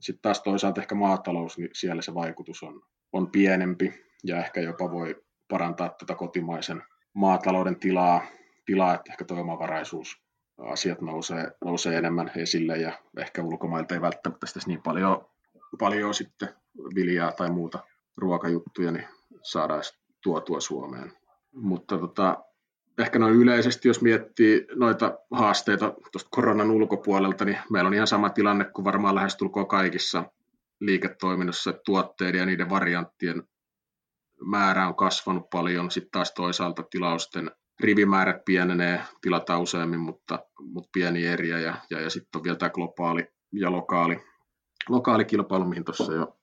sitten 0.00 0.22
taas 0.22 0.42
toisaalta 0.42 0.80
ehkä 0.80 0.94
maatalous, 0.94 1.58
niin 1.58 1.70
siellä 1.72 2.02
se 2.02 2.14
vaikutus 2.14 2.62
on, 2.62 2.82
on 3.12 3.30
pienempi 3.30 4.04
ja 4.24 4.38
ehkä 4.38 4.60
jopa 4.60 4.90
voi 4.90 5.24
parantaa 5.48 5.88
tätä 5.88 6.14
kotimaisen 6.14 6.82
maatalouden 7.14 7.80
tilaa, 7.80 8.26
tilaa 8.66 8.94
että 8.94 9.12
ehkä 9.12 9.24
tuo 9.24 9.40
omavaraisuus 9.40 10.22
asiat 10.58 11.00
nousee, 11.00 11.52
nousee 11.64 11.98
enemmän 11.98 12.30
esille 12.36 12.76
ja 12.76 12.92
ehkä 13.18 13.42
ulkomailta 13.42 13.94
ei 13.94 14.00
välttämättä 14.00 14.46
niin 14.66 14.82
paljon, 14.82 15.28
paljon 15.78 16.14
sitten 16.14 16.48
viljaa 16.94 17.32
tai 17.32 17.50
muuta 17.50 17.78
ruokajuttuja, 18.16 18.92
niin 18.92 19.08
saadaan 19.42 19.82
tuotua 20.22 20.60
Suomeen. 20.60 21.12
Mutta 21.52 21.98
tota, 21.98 22.44
ehkä 22.98 23.18
noin 23.18 23.34
yleisesti, 23.34 23.88
jos 23.88 24.02
miettii 24.02 24.66
noita 24.74 25.18
haasteita 25.30 25.94
tuosta 26.12 26.30
koronan 26.30 26.70
ulkopuolelta, 26.70 27.44
niin 27.44 27.58
meillä 27.70 27.88
on 27.88 27.94
ihan 27.94 28.06
sama 28.06 28.30
tilanne 28.30 28.64
kuin 28.64 28.84
varmaan 28.84 29.14
lähestulkoon 29.14 29.68
kaikissa 29.68 30.24
liiketoiminnassa, 30.80 31.70
että 31.70 31.82
tuotteiden 31.84 32.38
ja 32.38 32.46
niiden 32.46 32.70
varianttien 32.70 33.42
määrä 34.46 34.88
on 34.88 34.96
kasvanut 34.96 35.50
paljon, 35.50 35.90
sitten 35.90 36.10
taas 36.10 36.32
toisaalta 36.32 36.82
tilausten 36.82 37.50
rivimäärät 37.80 38.44
pienenee, 38.44 39.00
tilataan 39.20 39.60
useammin, 39.60 40.00
mutta, 40.00 40.38
mutta 40.60 40.90
pieni 40.92 41.26
eriä. 41.26 41.58
Ja, 41.58 41.74
ja, 41.90 42.00
ja 42.00 42.10
sitten 42.10 42.38
on 42.38 42.44
vielä 42.44 42.56
tämä 42.56 42.70
globaali 42.70 43.26
ja 43.52 43.72
lokaali, 43.72 44.20
lokaali 44.88 45.24
kilpailu, 45.24 45.64
mihin 45.64 45.84
tuossa 45.84 46.12
jo, 46.12 46.38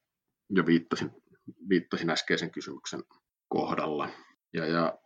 jo 0.49 0.65
viittasin, 0.65 1.11
viittasin 1.69 2.09
äskeisen 2.09 2.51
kysymyksen 2.51 3.03
kohdalla. 3.47 4.09
Ja, 4.53 4.65
ja 4.65 4.97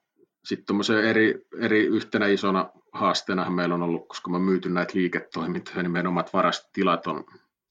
sitten 0.44 0.76
eri, 1.10 1.48
eri 1.60 1.86
yhtenä 1.86 2.28
isona 2.28 2.70
haasteena 2.94 3.50
meillä 3.50 3.76
on 3.76 3.84
ollut, 3.84 4.08
koska 4.08 4.32
me 4.32 4.40
myyty 4.40 4.70
näitä 4.70 4.94
liiketoimintoja, 4.96 5.84
niin 5.84 5.92
meidän 5.92 6.08
omat 6.08 6.34
varastotilat 6.34 7.08
on, 7.08 7.26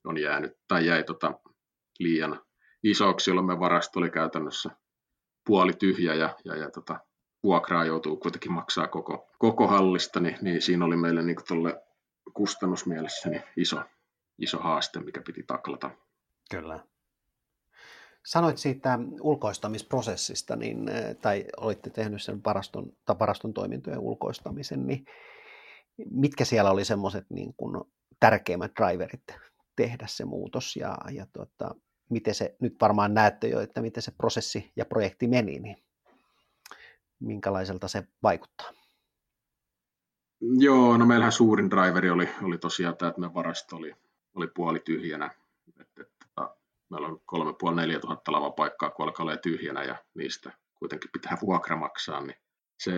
on 0.05 0.19
jäänyt 0.19 0.53
tai 0.69 0.87
jäi 0.87 1.05
tota 1.05 1.35
liian 1.99 2.41
isoksi, 2.83 3.31
jolloin 3.31 3.47
me 3.47 3.61
varasto 3.61 3.99
oli 3.99 4.11
käytännössä 4.11 4.71
puoli 5.47 5.73
tyhjä 5.73 6.15
ja, 6.15 6.37
ja, 6.45 6.57
ja 6.57 6.71
tota, 6.71 7.01
vuokraa 7.43 7.85
joutuu 7.85 8.17
kuitenkin 8.17 8.53
maksaa 8.53 8.87
koko, 8.87 9.29
koko 9.39 9.67
hallista, 9.67 10.21
niin, 10.21 10.39
niin 10.43 10.63
siinä 10.63 10.85
oli 10.85 10.97
meille 10.97 11.23
niin 11.23 11.37
tuolle 11.49 11.83
kustannusmielessä 12.35 13.29
niin 13.29 13.43
iso, 13.57 13.83
iso 14.39 14.59
haaste, 14.59 15.01
mikä 15.01 15.23
piti 15.23 15.43
taklata. 15.43 15.91
Kyllä. 16.51 16.85
Sanoit 18.29 18.59
siitä 18.59 18.99
ulkoistamisprosessista, 19.21 20.57
niin, 20.57 20.89
eh, 20.89 21.17
tai 21.17 21.45
olitte 21.57 21.91
tehnyt 21.91 22.23
sen 22.23 22.41
varaston, 22.45 22.93
tai 23.05 23.17
varaston 23.19 23.55
toimintojen 23.55 23.99
ulkoistamisen, 23.99 24.87
niin 24.87 25.05
mitkä 26.11 26.45
siellä 26.45 26.71
oli 26.71 26.85
semmoiset 26.85 27.27
niin 27.31 27.55
kuin 27.55 27.85
tärkeimmät 28.21 28.73
driverit 28.81 29.23
tehdä 29.77 30.07
se 30.07 30.25
muutos 30.25 30.77
ja, 30.77 30.99
ja 31.11 31.27
tota, 31.33 31.75
miten 32.11 32.35
se, 32.35 32.57
nyt 32.61 32.77
varmaan 32.81 33.15
näette 33.15 33.49
jo, 33.49 33.61
että 33.61 33.83
miten 33.83 34.03
se 34.03 34.11
prosessi 34.11 34.73
ja 34.77 34.85
projekti 34.85 35.29
meni, 35.29 35.59
niin 35.59 35.77
minkälaiselta 37.21 37.89
se 37.89 38.05
vaikuttaa? 38.23 38.71
Joo, 40.41 40.97
no 40.97 41.07
meillähän 41.07 41.33
suurin 41.33 41.71
driveri 41.71 42.11
oli, 42.11 42.29
oli 42.43 42.59
tosiaan 42.59 42.97
tämä, 42.97 43.09
että 43.09 43.21
meidän 43.21 43.35
varasto 43.35 43.77
oli, 43.77 43.95
oli 44.35 44.47
puoli 44.47 44.81
tyhjänä. 44.81 45.31
Et, 45.81 45.87
et, 46.01 46.09
tota, 46.09 46.18
meillä 46.91 47.09
on 47.09 47.21
3,5-4 47.97 48.01
tuhatta 48.01 48.33
lavapaikkaa, 48.33 48.91
kun 48.91 49.05
alkaa 49.05 49.25
olla 49.25 49.37
tyhjänä 49.37 49.83
ja 49.83 49.97
niistä 50.15 50.53
kuitenkin 50.79 51.11
pitää 51.13 51.39
vuokra 51.43 51.77
maksaa, 51.77 52.21
niin 52.21 52.37
se 52.83 52.93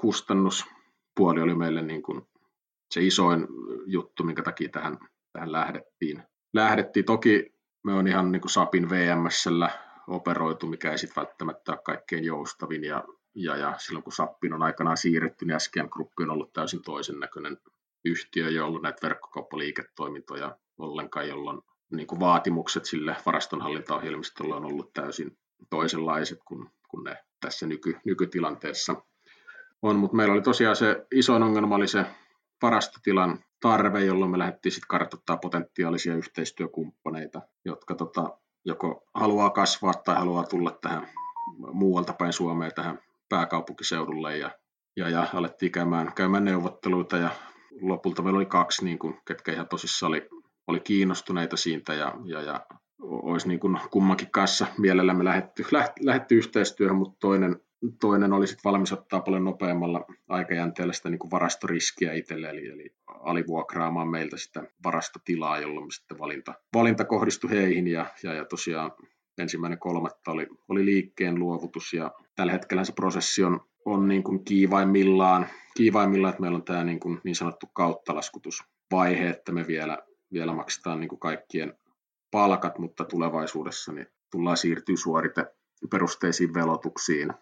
kustannuspuoli 0.00 1.40
oli 1.40 1.54
meille 1.54 1.82
niin 1.82 2.02
kuin 2.02 2.22
se 2.90 3.00
isoin 3.00 3.46
juttu, 3.86 4.24
minkä 4.24 4.42
takia 4.42 4.68
tähän, 4.68 4.98
tähän 5.32 5.52
lähdettiin. 5.52 6.22
Lähdettiin. 6.54 7.04
Toki 7.04 7.54
me 7.84 7.92
on 7.94 8.08
ihan 8.08 8.32
niin 8.32 8.40
kuin 8.40 8.50
SAPin 8.50 8.90
VMSllä 8.90 9.70
operoitu, 10.08 10.66
mikä 10.66 10.92
ei 10.92 10.98
sitten 10.98 11.22
välttämättä 11.22 11.72
ole 11.72 11.80
kaikkein 11.84 12.24
joustavin 12.24 12.84
ja 12.84 13.04
ja, 13.34 13.56
ja 13.56 13.74
silloin 13.78 14.02
kun 14.02 14.12
Sappin 14.12 14.52
on 14.52 14.62
aikanaan 14.62 14.96
siirretty, 14.96 15.44
niin 15.44 15.60
SGN 15.60 15.88
Group 15.90 16.12
on 16.20 16.30
ollut 16.30 16.52
täysin 16.52 16.82
toisen 16.82 17.20
näköinen 17.20 17.58
yhtiö, 18.04 18.50
jo 18.50 18.66
ollut 18.66 18.82
näitä 18.82 19.06
verkkokauppaliiketoimintoja 19.06 20.58
ollenkaan, 20.78 21.28
jolloin 21.28 21.62
niin 21.90 22.06
kuin 22.06 22.20
vaatimukset 22.20 22.84
sille 22.84 23.16
varastonhallintaohjelmistolle 23.26 24.54
on 24.54 24.64
ollut 24.64 24.92
täysin 24.92 25.38
toisenlaiset 25.70 26.38
kuin, 26.44 26.70
kuin 26.88 27.04
ne 27.04 27.16
tässä 27.40 27.66
nyky, 27.66 27.96
nykytilanteessa 28.04 28.96
on. 29.82 29.96
Mutta 29.96 30.16
meillä 30.16 30.32
oli 30.34 30.42
tosiaan 30.42 30.76
se 30.76 31.06
iso 31.14 31.34
ongelma 31.34 31.74
oli 31.74 31.88
se 31.88 32.06
varastotilan 32.62 33.38
tarve, 33.60 34.04
jolloin 34.04 34.30
me 34.30 34.38
lähdettiin 34.38 34.72
sitten 34.72 34.88
kartoittaa 34.88 35.36
potentiaalisia 35.36 36.14
yhteistyökumppaneita, 36.14 37.42
jotka 37.64 37.94
tota, 37.94 38.38
joko 38.64 39.04
haluaa 39.14 39.50
kasvaa 39.50 39.94
tai 39.94 40.16
haluaa 40.16 40.44
tulla 40.44 40.78
tähän 40.80 41.08
muualta 41.72 42.12
päin 42.12 42.32
Suomeen 42.32 42.74
tähän 42.74 42.98
pääkaupunkiseudulle 43.28 44.36
ja, 44.36 44.50
ja, 44.96 45.08
ja 45.08 45.26
alettiin 45.34 45.72
käymään, 45.72 46.12
käymään 46.14 46.44
neuvotteluita 46.44 47.16
ja 47.16 47.30
lopulta 47.80 48.22
meillä 48.22 48.36
oli 48.36 48.46
kaksi, 48.46 48.84
niin 48.84 48.98
kuin, 48.98 49.20
ketkä 49.24 49.52
ihan 49.52 49.68
tosissaan 49.68 50.10
oli, 50.12 50.28
oli 50.70 50.80
kiinnostuneita 50.80 51.56
siitä 51.56 51.94
ja, 51.94 52.14
ja, 52.24 52.40
ja 52.40 52.66
olisi 53.02 53.48
niin 53.48 53.60
kuin 53.60 53.78
kummankin 53.90 54.30
kanssa 54.30 54.66
mielellämme 54.78 55.24
lähetty, 55.24 55.64
lähetty 56.00 56.34
yhteistyöhön, 56.34 56.96
mutta 56.96 57.16
toinen, 57.20 57.56
toinen 58.00 58.32
oli 58.32 58.46
sitten 58.46 58.70
valmis 58.70 58.92
ottaa 58.92 59.20
paljon 59.20 59.44
nopeammalla 59.44 60.04
aikajänteellä 60.28 60.92
sitä 60.92 61.10
niin 61.10 61.18
kuin 61.18 61.30
varastoriskiä 61.30 62.12
itselle, 62.12 62.50
eli, 62.50 62.66
eli 62.66 62.94
alivuokraamaan 63.06 64.08
meiltä 64.08 64.36
sitä 64.36 64.62
varastotilaa, 64.84 65.58
jolloin 65.58 65.90
sitten 65.90 66.18
valinta, 66.18 66.54
valinta 66.74 67.04
kohdistui 67.04 67.50
heihin 67.50 67.88
ja, 67.88 68.06
ja, 68.22 68.34
ja 68.34 68.44
tosiaan 68.44 68.92
ensimmäinen 69.38 69.78
kolmatta 69.78 70.30
oli, 70.30 70.46
oli 70.68 70.84
liikkeen 70.84 71.38
luovutus 71.38 71.92
ja 71.92 72.10
tällä 72.36 72.52
hetkellä 72.52 72.84
se 72.84 72.92
prosessi 72.92 73.44
on, 73.44 73.60
on 73.84 74.08
niin 74.08 74.22
kuin 74.22 74.44
kiivaimmillaan, 74.44 75.46
kiivaimmillaan, 75.76 76.30
että 76.30 76.40
meillä 76.40 76.56
on 76.56 76.64
tämä 76.64 76.84
niin, 76.84 77.00
kuin 77.00 77.20
niin 77.24 77.36
sanottu 77.36 77.66
kauttalaskutusvaihe, 77.72 79.28
että 79.28 79.52
me 79.52 79.66
vielä, 79.66 79.98
vielä 80.32 80.52
maksetaan 80.52 81.00
niin 81.00 81.08
kuin 81.08 81.20
kaikkien 81.20 81.78
palkat, 82.30 82.78
mutta 82.78 83.04
tulevaisuudessa 83.04 83.92
niin 83.92 84.06
tullaan 84.30 84.56
siirtyä 84.56 84.96
suorite 84.96 85.46
perusteisiin 85.90 86.54
velotuksiin, 86.54 87.32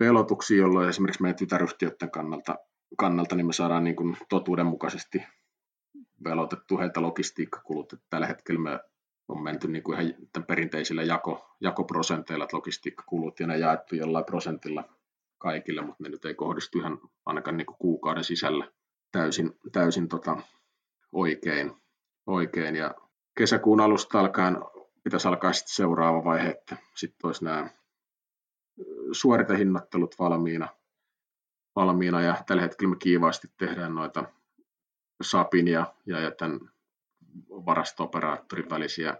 velotuksiin, 0.00 0.60
jolloin 0.60 0.88
esimerkiksi 0.88 1.22
meidän 1.22 1.36
tytäryhtiöiden 1.36 2.10
kannalta, 2.10 2.56
kannalta 2.98 3.36
niin 3.36 3.46
me 3.46 3.52
saadaan 3.52 3.84
niin 3.84 3.96
kuin 3.96 4.16
totuudenmukaisesti 4.28 5.22
velotettu 6.24 6.78
heiltä 6.78 7.02
logistiikkakulut. 7.02 7.92
Että 7.92 8.06
tällä 8.10 8.26
hetkellä 8.26 8.60
me 8.60 8.80
on 9.28 9.42
menty 9.42 9.68
niin 9.68 9.82
kuin 9.82 10.00
ihan 10.00 10.14
perinteisillä 10.46 11.02
jako, 11.02 11.56
jakoprosenteilla, 11.60 12.44
että 12.44 12.56
logistiikkakulut 12.56 13.40
ja 13.40 13.46
ne 13.46 13.58
jaettu 13.58 13.94
jollain 13.94 14.24
prosentilla 14.24 14.84
kaikille, 15.38 15.82
mutta 15.82 16.02
ne 16.02 16.08
nyt 16.08 16.24
ei 16.24 16.34
kohdistu 16.34 16.78
ihan 16.78 17.00
ainakaan 17.26 17.56
niin 17.56 17.66
kuin 17.66 17.76
kuukauden 17.78 18.24
sisällä 18.24 18.72
täysin, 19.12 19.52
täysin 19.72 20.08
tota 20.08 20.36
oikein, 21.16 21.72
oikein. 22.26 22.76
Ja 22.76 22.94
kesäkuun 23.38 23.80
alusta 23.80 24.20
alkaen 24.20 24.58
pitäisi 25.04 25.28
alkaa 25.28 25.52
sitten 25.52 25.74
seuraava 25.74 26.24
vaihe, 26.24 26.48
että 26.48 26.76
sitten 26.94 27.28
olisi 27.28 27.44
nämä 27.44 27.70
suoritehinnattelut 29.12 30.18
valmiina. 30.18 30.68
valmiina 31.76 32.20
ja 32.20 32.36
tällä 32.46 32.62
hetkellä 32.62 32.90
me 32.90 32.96
kiivaasti 32.96 33.48
tehdään 33.56 33.94
noita 33.94 34.24
SAPin 35.22 35.68
ja, 35.68 35.94
ja, 36.06 36.30
tämän 36.30 36.60
varasto-operaattorin 37.48 38.70
välisiä 38.70 39.16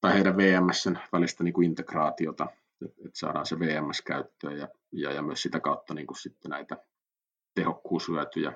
tai 0.00 0.14
heidän 0.14 0.36
VMSn 0.36 0.98
välistä 1.12 1.44
niin 1.44 1.54
kuin 1.54 1.64
integraatiota, 1.64 2.46
että 2.86 3.02
et 3.06 3.14
saadaan 3.14 3.46
se 3.46 3.58
VMS 3.58 4.02
käyttöön 4.02 4.58
ja, 4.58 4.68
ja, 4.92 5.12
ja 5.12 5.22
myös 5.22 5.42
sitä 5.42 5.60
kautta 5.60 5.94
niin 5.94 6.06
kuin 6.06 6.18
sitten 6.18 6.50
näitä 6.50 6.76
tehokkuushyötyjä. 7.54 8.52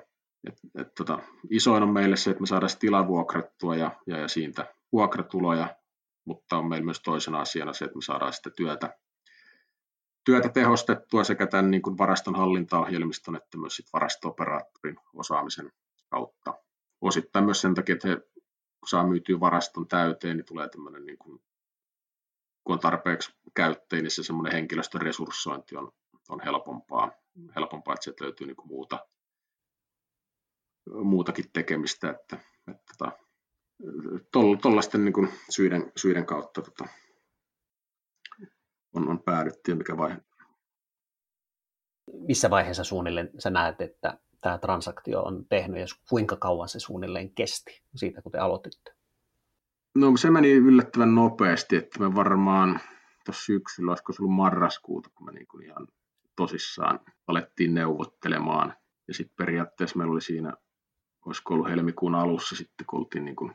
Et, 0.47 0.59
et 0.81 0.95
tota, 0.95 1.19
isoin 1.49 1.83
on 1.83 1.89
meille 1.89 2.17
se, 2.17 2.29
että 2.29 2.41
me 2.41 2.47
saadaan 2.47 2.69
tilaa 2.79 3.07
vuokrattua 3.07 3.75
ja, 3.75 3.91
ja, 4.07 4.17
ja 4.17 4.27
siitä 4.27 4.73
vuokratuloja, 4.91 5.75
mutta 6.25 6.57
on 6.57 6.69
meillä 6.69 6.85
myös 6.85 7.01
toisena 7.01 7.39
asiana 7.39 7.73
se, 7.73 7.85
että 7.85 7.97
me 7.97 8.01
saadaan 8.01 8.33
sitä 8.33 8.49
työtä, 8.49 8.97
työtä 10.23 10.49
tehostettua 10.49 11.23
sekä 11.23 11.47
tämän 11.47 11.71
niin 11.71 11.81
kuin 11.81 11.97
varaston 11.97 12.35
hallintaohjelmiston 12.35 13.35
että 13.35 13.57
myös 13.57 13.75
sit 13.75 13.93
varasto-operaattorin 13.93 14.97
osaamisen 15.13 15.71
kautta. 16.09 16.53
Osittain 17.01 17.45
myös 17.45 17.61
sen 17.61 17.73
takia, 17.73 17.93
että 17.93 18.07
he 18.07 18.17
saa 18.85 19.07
myytyä 19.07 19.39
varaston 19.39 19.87
täyteen, 19.87 20.37
niin 20.37 20.45
tulee 20.45 20.69
tämmöinen, 20.69 21.05
niin 21.05 21.17
kuin, 21.17 21.41
kun 22.63 22.73
on 22.73 22.79
tarpeeksi 22.79 23.33
käyttäjiä, 23.53 24.03
niin 24.03 24.11
se 24.11 24.23
semmoinen 24.23 24.53
henkilöstön 24.53 25.01
resurssointi 25.01 25.75
on, 25.75 25.91
on 26.29 26.39
helpompaa, 26.43 27.11
helpompaa, 27.55 27.93
että 27.93 28.03
sieltä 28.03 28.23
löytyy 28.23 28.47
niin 28.47 28.55
kuin 28.55 28.67
muuta, 28.67 29.07
muutakin 30.93 31.45
tekemistä, 31.53 32.09
että, 32.09 32.37
että 32.71 32.93
tota, 32.97 33.11
tuollaisten 34.61 35.05
niin 35.05 35.29
syiden, 35.49 35.91
syiden 35.97 36.25
kautta 36.25 36.61
tota, 36.61 36.85
on, 38.95 39.09
on 39.09 39.23
päädytty 39.23 39.71
ja 39.71 39.75
mikä 39.75 39.97
vaihe. 39.97 40.17
Missä 42.13 42.49
vaiheessa 42.49 42.83
suunnilleen 42.83 43.29
sä 43.39 43.49
näet, 43.49 43.81
että 43.81 44.19
tämä 44.41 44.57
transaktio 44.57 45.21
on 45.21 45.45
tehnyt 45.49 45.79
ja 45.79 45.85
kuinka 46.09 46.35
kauan 46.35 46.69
se 46.69 46.79
suunnilleen 46.79 47.35
kesti 47.35 47.81
siitä, 47.95 48.21
kun 48.21 48.31
te 48.31 48.37
aloititte? 48.37 48.91
No 49.95 50.17
se 50.17 50.31
meni 50.31 50.51
yllättävän 50.51 51.15
nopeasti, 51.15 51.75
että 51.75 51.99
me 51.99 52.15
varmaan 52.15 52.79
tuossa 53.25 53.45
syksyllä, 53.45 53.91
olisiko 53.91 54.13
se 54.13 54.21
ollut 54.21 54.35
marraskuuta, 54.35 55.09
kun 55.15 55.25
me 55.25 55.31
niin 55.31 55.47
kuin 55.47 55.65
ihan 55.65 55.87
tosissaan 56.35 56.99
alettiin 57.27 57.73
neuvottelemaan. 57.73 58.73
Ja 59.07 59.13
sitten 59.13 59.35
periaatteessa 59.35 59.97
meillä 59.97 60.11
oli 60.11 60.21
siinä, 60.21 60.53
olisiko 61.25 61.53
ollut 61.53 61.69
helmikuun 61.69 62.15
alussa 62.15 62.55
sitten, 62.55 62.85
kun 62.87 62.99
oltiin 62.99 63.25
niin 63.25 63.35
kuin 63.35 63.51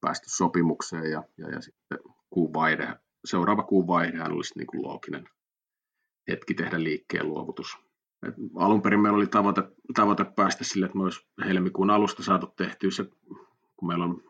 päästy 0.00 0.30
sopimukseen 0.30 1.10
ja, 1.10 1.24
ja, 1.38 1.48
ja 1.50 1.60
sitten 1.60 1.98
kuun 2.30 2.54
vaihde, 2.54 2.88
seuraava 3.24 3.62
kuun 3.62 3.86
vaihdehan 3.86 4.32
olisi 4.32 4.58
niin 4.58 4.66
kuin 4.66 4.82
looginen 4.82 5.28
hetki 6.28 6.54
tehdä 6.54 6.82
liikkeen 6.82 7.28
luovutus. 7.28 7.78
Et 8.28 8.34
alun 8.56 8.82
perin 8.82 9.00
meillä 9.00 9.16
oli 9.16 9.26
tavoite, 9.26 9.62
tavoite 9.94 10.24
päästä 10.24 10.64
sille, 10.64 10.86
että 10.86 10.98
me 10.98 11.04
olisi 11.04 11.26
helmikuun 11.44 11.90
alusta 11.90 12.22
saatu 12.22 12.46
tehtyä 12.46 12.90
se, 12.90 13.04
kun 13.76 13.88
meillä 13.88 14.04
on 14.04 14.22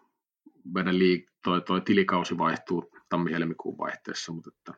meidän 0.75 0.95
liik- 0.95 1.31
toi, 1.45 1.61
toi 1.61 1.81
tilikausi 1.81 2.39
vaihtuu 2.39 2.91
tammi-helmikuun 3.09 3.79
vaihteessa, 3.79 4.33
mutta 4.33 4.51
että 4.59 4.75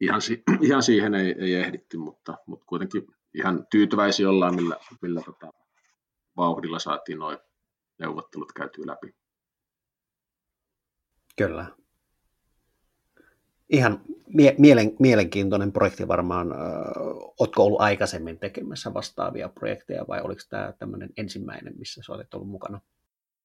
ihan, 0.00 0.22
si- 0.22 0.42
ihan 0.60 0.82
siihen 0.82 1.14
ei, 1.14 1.34
ei 1.38 1.54
ehditty, 1.54 1.98
mutta, 1.98 2.38
mutta 2.46 2.66
kuitenkin 2.66 3.06
ihan 3.34 3.66
tyytyväisiä 3.70 4.30
ollaan, 4.30 4.54
millä, 4.54 4.76
millä 5.02 5.22
tota, 5.22 5.52
vauhdilla 6.36 6.78
saatiin 6.78 7.18
noin 7.18 7.38
neuvottelut 7.98 8.52
käytyä 8.52 8.86
läpi. 8.86 9.14
Kyllä. 11.36 11.66
Ihan 13.68 14.00
mie- 14.34 14.54
mielen- 14.58 14.96
mielenkiintoinen 14.98 15.72
projekti 15.72 16.08
varmaan. 16.08 16.52
Oletko 17.40 17.64
ollut 17.64 17.80
aikaisemmin 17.80 18.38
tekemässä 18.38 18.94
vastaavia 18.94 19.48
projekteja 19.48 20.04
vai 20.08 20.20
oliko 20.20 20.40
tämä 20.48 20.72
tämmöinen 20.78 21.10
ensimmäinen, 21.16 21.78
missä 21.78 22.02
sä 22.06 22.12
olet 22.12 22.34
ollut 22.34 22.48
mukana? 22.48 22.80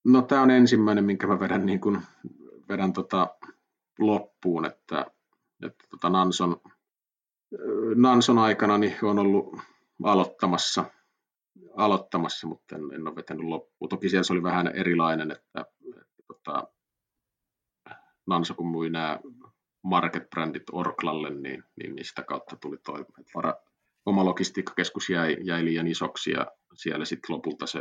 No 0.03 0.21
tämä 0.21 0.41
on 0.41 0.51
ensimmäinen, 0.51 1.05
minkä 1.05 1.27
mä 1.27 1.39
vedän, 1.39 1.65
niin 1.65 1.81
kuin, 1.81 2.01
vedän 2.69 2.93
tota 2.93 3.35
loppuun, 3.99 4.65
että, 4.65 5.05
että 5.65 5.85
tota 5.89 6.09
Nanson, 6.09 6.61
Nanson 7.95 8.37
aikana 8.37 8.77
niin 8.77 8.95
on 9.01 9.19
ollut 9.19 9.59
aloittamassa, 10.03 10.85
aloittamassa 11.75 12.47
mutta 12.47 12.75
en, 12.75 12.81
en 12.93 13.07
ole 13.07 13.15
vetänyt 13.15 13.45
loppuun. 13.45 13.89
Toki 13.89 14.09
siellä 14.09 14.23
se 14.23 14.33
oli 14.33 14.43
vähän 14.43 14.67
erilainen, 14.67 15.31
että, 15.31 15.65
että 16.01 16.23
tota, 16.27 16.67
Nanso 18.27 18.53
kun 18.53 18.71
myi 18.71 18.89
nämä 18.89 19.19
market-brändit 19.83 20.63
Orklalle, 20.71 21.29
niin, 21.29 21.63
niin, 21.75 21.95
niin 21.95 22.05
sitä 22.05 22.23
kautta 22.23 22.55
tuli 22.55 22.77
toi, 22.85 23.01
että 23.01 23.31
vara, 23.35 23.53
oma 24.05 24.25
logistiikkakeskus 24.25 25.09
jäi, 25.09 25.37
jäi 25.43 25.65
liian 25.65 25.87
isoksi 25.87 26.31
ja 26.31 26.47
siellä 26.75 27.05
sitten 27.05 27.35
lopulta 27.35 27.67
se 27.67 27.79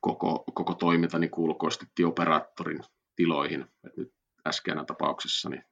koko, 0.00 0.44
koko 0.54 0.74
toiminta 0.74 1.18
niin 1.18 1.30
ulkoistettiin 1.36 2.06
operaattorin 2.06 2.80
tiloihin. 3.16 3.66
Et 3.86 3.96
nyt 3.96 4.14
äskeinen 4.46 4.86
tapauksessa 4.86 5.48
niin 5.48 5.64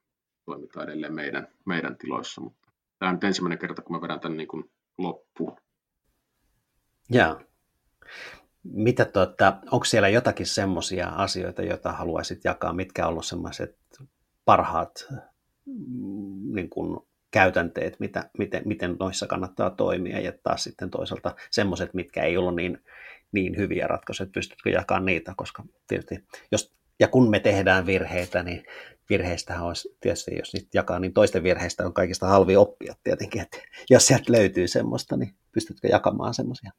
toimitaan 0.44 0.88
edelleen 0.88 1.14
meidän, 1.14 1.48
meidän 1.66 1.96
tiloissa, 1.98 2.40
mutta 2.40 2.72
tämä 2.98 3.08
on 3.10 3.14
nyt 3.14 3.24
ensimmäinen 3.24 3.58
kerta, 3.58 3.82
kun 3.82 3.96
mä 3.96 4.02
vedän 4.02 4.20
tämän 4.20 4.36
niin 4.36 4.48
kuin 4.48 4.70
loppuun. 4.98 5.56
Joo. 7.10 7.40
Mitä 8.62 9.04
tuota, 9.04 9.56
onko 9.70 9.84
siellä 9.84 10.08
jotakin 10.08 10.46
semmoisia 10.46 11.08
asioita, 11.08 11.62
joita 11.62 11.92
haluaisit 11.92 12.44
jakaa, 12.44 12.72
mitkä 12.72 13.04
on 13.06 13.10
ollut 13.10 13.26
semmoiset 13.26 13.78
parhaat 14.44 15.06
mm, 15.66 16.54
niin 16.54 16.70
kuin, 16.70 17.00
käytänteet, 17.30 18.00
mitä, 18.00 18.30
miten, 18.38 18.62
miten 18.64 18.96
noissa 19.00 19.26
kannattaa 19.26 19.70
toimia, 19.70 20.20
ja 20.20 20.32
taas 20.42 20.64
sitten 20.64 20.90
toisaalta 20.90 21.36
semmoiset, 21.50 21.94
mitkä 21.94 22.22
ei 22.22 22.36
ollut 22.36 22.56
niin, 22.56 22.78
niin 23.32 23.56
hyviä 23.56 23.86
ratkaisuja, 23.86 24.24
että 24.24 24.34
pystytkö 24.34 24.70
jakamaan 24.70 25.04
niitä, 25.04 25.34
koska 25.36 25.64
tietysti, 25.88 26.24
jos, 26.52 26.74
ja 27.00 27.08
kun 27.08 27.30
me 27.30 27.40
tehdään 27.40 27.86
virheitä, 27.86 28.42
niin 28.42 28.64
virheistähän 29.10 29.66
olisi 29.66 29.96
tietysti, 30.00 30.38
jos 30.38 30.52
niitä 30.52 30.68
jakaa, 30.74 30.98
niin 30.98 31.12
toisten 31.12 31.42
virheistä 31.42 31.86
on 31.86 31.92
kaikista 31.92 32.26
halvi 32.26 32.56
oppia 32.56 32.94
tietenkin, 33.04 33.42
että 33.42 33.58
jos 33.90 34.06
sieltä 34.06 34.32
löytyy 34.32 34.68
semmoista, 34.68 35.16
niin 35.16 35.34
pystytkö 35.52 35.88
jakamaan 35.88 36.34
semmoisia? 36.34 36.70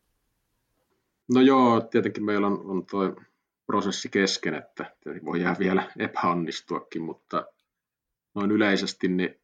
No 1.34 1.41
joo, 1.41 1.82
tietenkin 1.82 2.26
meillä 2.26 2.48
on, 2.48 2.62
on 2.65 2.86
tuo 2.86 3.15
prosessi 3.65 4.10
kesken, 4.10 4.54
että 4.54 4.96
voi 5.26 5.41
jää 5.41 5.56
vielä 5.60 5.91
epäonnistuakin, 6.00 7.02
mutta 7.02 7.46
noin 8.36 8.52
yleisesti 8.52 9.08
niin 9.08 9.41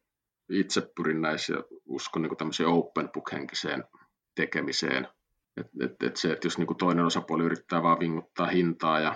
itse 0.48 0.92
pyrin 0.96 1.22
näissä 1.22 1.54
uskon 1.86 2.22
niin 2.22 2.36
tämmöiseen 2.36 2.68
open 2.68 3.08
book-henkiseen 3.08 3.84
tekemiseen. 4.34 5.08
Et, 5.56 5.66
et, 5.80 6.02
et 6.02 6.16
se, 6.16 6.32
että 6.32 6.46
jos 6.46 6.58
niin 6.58 6.76
toinen 6.78 7.04
osapuoli 7.04 7.44
yrittää 7.44 7.82
vaan 7.82 8.00
vinguttaa 8.00 8.46
hintaa 8.46 9.00
ja, 9.00 9.14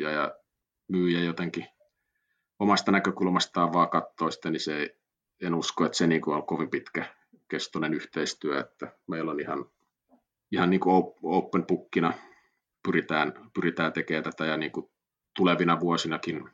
ja, 0.00 0.10
ja 0.10 0.34
myyjä 0.88 1.20
jotenkin 1.20 1.66
omasta 2.58 2.92
näkökulmastaan 2.92 3.72
vaan 3.72 3.90
katsoo 3.90 4.30
sitä, 4.30 4.50
niin 4.50 4.60
se 4.60 4.76
ei, 4.76 4.96
en 5.42 5.54
usko, 5.54 5.84
että 5.84 5.98
se 5.98 6.06
niin 6.06 6.28
on 6.28 6.46
kovin 6.46 6.70
pitkä 6.70 7.14
kestoinen 7.48 7.94
yhteistyö, 7.94 8.60
että 8.60 8.92
meillä 9.06 9.30
on 9.30 9.40
ihan, 9.40 9.64
ihan 10.52 10.70
niin 10.70 10.80
kuin 10.80 11.12
open 11.22 11.66
bookina 11.66 12.14
pyritään, 12.82 13.50
pyritään 13.54 13.92
tekemään 13.92 14.24
tätä 14.24 14.44
ja 14.44 14.56
niin 14.56 14.72
kuin 14.72 14.90
tulevina 15.36 15.80
vuosinakin 15.80 16.50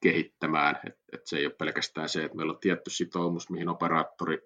kehittämään. 0.00 0.80
Et, 0.86 0.98
et 1.12 1.26
se 1.26 1.36
ei 1.36 1.46
ole 1.46 1.54
pelkästään 1.54 2.08
se, 2.08 2.24
että 2.24 2.36
meillä 2.36 2.52
on 2.52 2.60
tietty 2.60 2.90
sitoumus, 2.90 3.50
mihin 3.50 3.68
operaattori, 3.68 4.38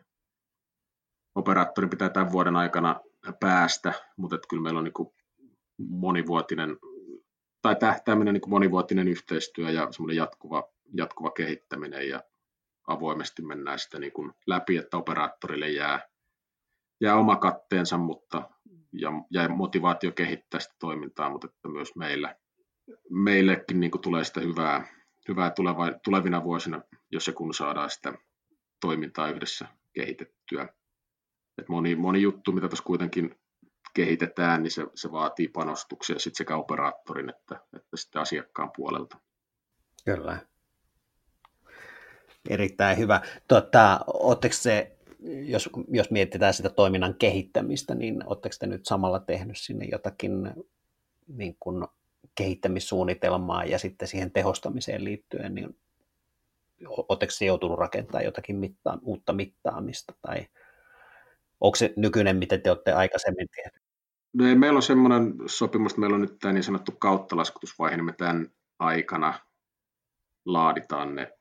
operaattori 1.35 1.89
pitää 1.89 2.09
tämän 2.09 2.33
vuoden 2.33 2.57
aikana 2.57 3.01
päästä, 3.41 3.93
mutta 4.17 4.37
että 4.37 4.49
kyllä 4.51 4.63
meillä 4.63 4.79
on 4.79 4.85
niin 4.85 4.93
kuin 4.93 5.15
monivuotinen 5.79 6.77
tai 7.63 7.77
tähtääminen 7.77 8.35
niin 8.35 8.51
monivuotinen 8.51 9.09
yhteistyö 9.09 9.71
ja 9.71 9.93
semmoinen 9.93 10.17
jatkuva, 10.17 10.69
jatkuva 10.95 11.31
kehittäminen 11.31 12.09
ja 12.09 12.23
avoimesti 12.87 13.43
mennään 13.43 13.79
sitä 13.79 13.99
niin 13.99 14.13
kuin 14.13 14.33
läpi, 14.47 14.77
että 14.77 14.97
operaattorille 14.97 15.69
jää, 15.69 16.09
jää 17.03 17.17
oma 17.17 17.37
katteensa 17.37 17.99
mutta, 17.99 18.51
ja, 18.93 19.11
ja 19.31 19.49
motivaatio 19.49 20.13
kehittää 20.13 20.61
sitä 20.61 20.75
toimintaa, 20.79 21.31
mutta 21.31 21.47
että 21.47 21.69
myös 21.69 21.97
meillä, 21.97 22.37
meillekin 23.11 23.81
niin 23.81 23.91
kuin 23.91 24.03
tulee 24.03 24.25
sitä 24.25 24.41
hyvää, 24.41 24.87
hyvää 25.29 25.51
tuleva, 25.51 25.93
tulevina 26.05 26.45
vuosina, 26.45 26.83
jos 27.11 27.27
ja 27.27 27.33
kun 27.33 27.55
saadaan 27.55 27.91
sitä 27.91 28.15
toimintaa 28.81 29.31
yhdessä 29.31 29.67
kehitettyä. 29.93 30.69
Et 31.59 31.69
moni, 31.69 31.97
moni 31.97 32.23
juttu, 32.23 32.53
mitä 32.53 32.69
tässä 32.69 32.85
kuitenkin 32.85 33.35
kehitetään, 33.95 34.63
niin 34.63 34.71
se, 34.71 34.87
se 34.95 35.13
vaatii 35.13 35.49
panostuksia 35.49 36.19
sit 36.19 36.35
sekä 36.35 36.57
operaattorin 36.57 37.29
että, 37.29 37.61
että 37.77 37.97
sitten 37.97 38.23
asiakkaan 38.23 38.71
puolelta. 38.77 39.19
Kyllä. 40.05 40.39
Erittäin 42.51 42.99
hyvä. 42.99 43.21
Tuota, 43.49 44.01
se, 44.51 44.97
jos, 45.25 45.71
jos 45.89 46.11
mietitään 46.11 46.55
sitä 46.55 46.71
toiminnan 46.71 47.15
kehittämistä, 47.15 47.95
niin 47.95 48.27
oletteko 48.27 48.55
te 48.61 48.67
nyt 48.67 48.87
samalla 48.87 49.21
tehnyt 49.21 49.57
sinne 49.59 49.85
jotakin 49.85 50.51
niin 51.27 51.57
kuin 51.61 51.87
kehittämissuunnitelmaa 52.35 53.65
ja 53.65 53.79
sitten 53.79 54.09
siihen 54.09 54.31
tehostamiseen 54.31 55.05
liittyen, 55.05 55.55
niin 55.55 55.77
oletteko 56.87 57.31
se 57.31 57.45
joutunut 57.45 57.79
rakentamaan 57.79 58.25
jotakin 58.25 58.57
mittaan, 58.57 59.01
uutta 59.03 59.33
mittaamista 59.33 60.15
tai 60.23 60.47
onko 61.61 61.77
se 61.77 61.93
nykyinen, 61.97 62.37
miten 62.37 62.63
te 62.63 62.71
olette 62.71 62.93
aikaisemmin 62.93 63.49
tehneet? 63.57 63.83
No 64.33 64.49
ei, 64.49 64.55
meillä 64.55 64.77
on 64.77 64.83
semmoinen 64.83 65.35
sopimus, 65.47 65.93
että 65.93 66.01
meillä 66.01 66.15
on 66.15 66.21
nyt 66.21 66.39
tämä 66.39 66.53
niin 66.53 66.65
sanottu 66.65 66.93
kauttalaskutusvaihe, 66.93 67.97
niin 67.97 68.05
me 68.05 68.13
tämän 68.13 68.49
aikana 68.79 69.41
laaditaan 70.45 71.15
ne 71.15 71.33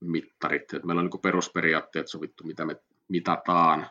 mittarit. 0.00 0.64
Meillä 0.84 1.00
on 1.00 1.10
niin 1.12 1.20
perusperiaatteet 1.20 2.08
sovittu, 2.08 2.44
mitä 2.44 2.64
me 2.64 2.76
mitataan, 3.10 3.90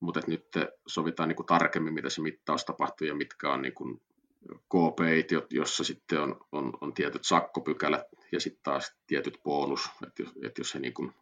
mutta 0.00 0.20
nyt 0.26 0.46
sovitaan 0.86 1.28
niin 1.28 1.46
tarkemmin, 1.46 1.94
mitä 1.94 2.10
se 2.10 2.20
mittaus 2.20 2.64
tapahtuu 2.64 3.06
ja 3.06 3.14
mitkä 3.14 3.52
on 3.52 3.62
niin 3.62 3.74
kuin 3.74 4.02
KPIt, 4.48 5.50
jossa 5.50 5.84
sitten 5.84 6.20
on, 6.20 6.40
on, 6.52 6.72
on 6.80 6.94
tietyt 6.94 7.24
sakkopykälät 7.24 8.06
ja 8.32 8.40
sitten 8.40 8.62
taas 8.62 8.96
tietyt 9.06 9.40
bonus, 9.44 9.90
että 10.06 10.22
jos, 10.22 10.32
että 10.44 10.60
jos 10.60 10.70
se 10.70 10.78
niin 10.78 10.94
kuin 10.94 11.14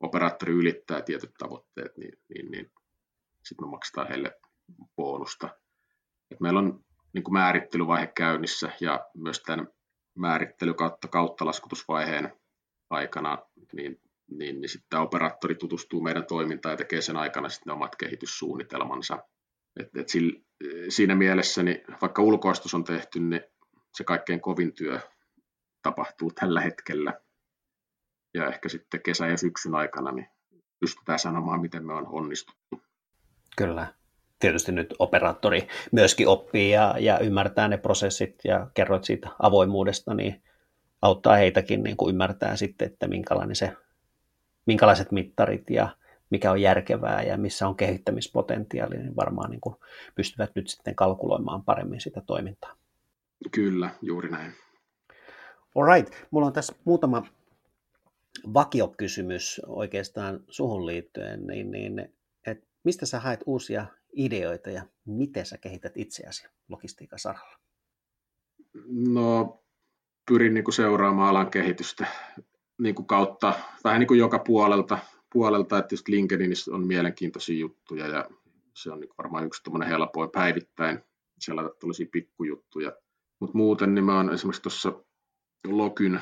operaattori 0.00 0.52
ylittää 0.52 1.02
tietyt 1.02 1.34
tavoitteet, 1.38 1.96
niin, 1.96 2.18
niin, 2.28 2.50
niin 2.50 2.72
sitten 3.44 3.66
me 3.66 3.70
maksetaan 3.70 4.08
heille 4.08 4.40
bonusta. 4.96 5.48
Et 6.30 6.40
meillä 6.40 6.58
on 6.58 6.84
niin 7.12 7.24
kuin 7.24 7.32
määrittelyvaihe 7.32 8.06
käynnissä 8.06 8.70
ja 8.80 9.06
myös 9.14 9.42
tämän 9.42 9.68
määrittely 10.14 10.74
kautta 10.74 11.08
kauttalaskutusvaiheen 11.08 12.36
aikana, 12.90 13.38
niin, 13.72 14.00
niin, 14.30 14.60
niin 14.60 14.68
sitten 14.68 15.00
operaattori 15.00 15.54
tutustuu 15.54 16.00
meidän 16.00 16.26
toimintaan 16.26 16.72
ja 16.72 16.76
tekee 16.76 17.00
sen 17.00 17.16
aikana 17.16 17.48
sitten 17.48 17.72
omat 17.72 17.96
kehityssuunnitelmansa. 17.96 19.18
Et, 19.80 19.96
et 19.96 20.08
sillä, 20.08 20.40
siinä 20.88 21.14
mielessä, 21.14 21.62
niin 21.62 21.84
vaikka 22.02 22.22
ulkoistus 22.22 22.74
on 22.74 22.84
tehty, 22.84 23.20
niin 23.20 23.40
se 23.94 24.04
kaikkein 24.04 24.40
kovin 24.40 24.74
työ 24.74 25.00
tapahtuu 25.82 26.30
tällä 26.30 26.60
hetkellä. 26.60 27.20
Ja 28.34 28.48
ehkä 28.48 28.68
sitten 28.68 29.02
kesä- 29.02 29.26
ja 29.26 29.36
syksyn 29.36 29.74
aikana 29.74 30.12
niin 30.12 30.28
pystytään 30.80 31.18
sanomaan, 31.18 31.60
miten 31.60 31.86
me 31.86 31.92
on 31.92 32.06
onnistuttu. 32.08 32.82
Kyllä. 33.56 33.94
Tietysti 34.38 34.72
nyt 34.72 34.94
operaattori 34.98 35.68
myöskin 35.92 36.28
oppii 36.28 36.70
ja, 36.70 36.94
ja 36.98 37.18
ymmärtää 37.18 37.68
ne 37.68 37.76
prosessit 37.76 38.34
ja 38.44 38.70
kerroit 38.74 39.04
siitä 39.04 39.28
avoimuudesta, 39.38 40.14
niin 40.14 40.42
auttaa 41.02 41.36
heitäkin 41.36 41.82
niin 41.82 41.96
kuin 41.96 42.10
ymmärtää 42.10 42.56
sitten, 42.56 42.92
että 42.92 43.08
minkälainen 43.08 43.56
se, 43.56 43.76
minkälaiset 44.66 45.12
mittarit 45.12 45.70
ja 45.70 45.88
mikä 46.30 46.50
on 46.50 46.60
järkevää 46.60 47.22
ja 47.22 47.36
missä 47.36 47.68
on 47.68 47.76
kehittämispotentiaali, 47.76 48.98
niin 48.98 49.16
varmaan 49.16 49.50
niin 49.50 49.60
kuin 49.60 49.76
pystyvät 50.14 50.50
nyt 50.54 50.68
sitten 50.68 50.94
kalkuloimaan 50.94 51.64
paremmin 51.64 52.00
sitä 52.00 52.22
toimintaa. 52.26 52.76
Kyllä, 53.50 53.90
juuri 54.02 54.30
näin. 54.30 54.52
Alright, 55.74 56.14
mulla 56.30 56.46
on 56.46 56.52
tässä 56.52 56.74
muutama 56.84 57.26
vakiokysymys 58.54 59.60
oikeastaan 59.66 60.40
suhun 60.48 60.86
liittyen, 60.86 61.46
niin, 61.46 61.70
niin 61.70 62.12
että 62.46 62.66
mistä 62.84 63.06
sä 63.06 63.20
haet 63.20 63.40
uusia 63.46 63.86
ideoita 64.12 64.70
ja 64.70 64.82
miten 65.04 65.46
sä 65.46 65.58
kehität 65.58 65.92
itseäsi 65.96 66.48
logistiikan 66.68 67.18
saralla? 67.18 67.58
No 68.88 69.62
pyrin 70.28 70.54
niin 70.54 70.64
kuin 70.64 70.74
seuraamaan 70.74 71.30
alan 71.30 71.50
kehitystä 71.50 72.06
niin 72.78 72.94
kuin 72.94 73.06
kautta 73.06 73.54
vähän 73.84 74.00
niin 74.00 74.08
kuin 74.08 74.20
joka 74.20 74.38
puolelta, 74.38 74.98
puolelta 75.32 75.78
että 75.78 75.94
just 75.94 76.08
LinkedInissä 76.08 76.74
on 76.74 76.86
mielenkiintoisia 76.86 77.58
juttuja 77.58 78.06
ja 78.06 78.28
se 78.74 78.92
on 78.92 79.00
niin 79.00 79.10
varmaan 79.18 79.46
yksi 79.46 79.62
tuommoinen 79.62 79.88
helpoin 79.88 80.30
päivittäin 80.30 81.04
siellä 81.38 81.62
tällaisia 81.80 82.06
pikkujuttuja. 82.12 82.92
Mutta 83.40 83.58
muuten 83.58 83.94
niin 83.94 84.04
mä 84.04 84.16
oon 84.16 84.34
esimerkiksi 84.34 84.62
tuossa 84.62 84.92
Lokyn 85.66 86.20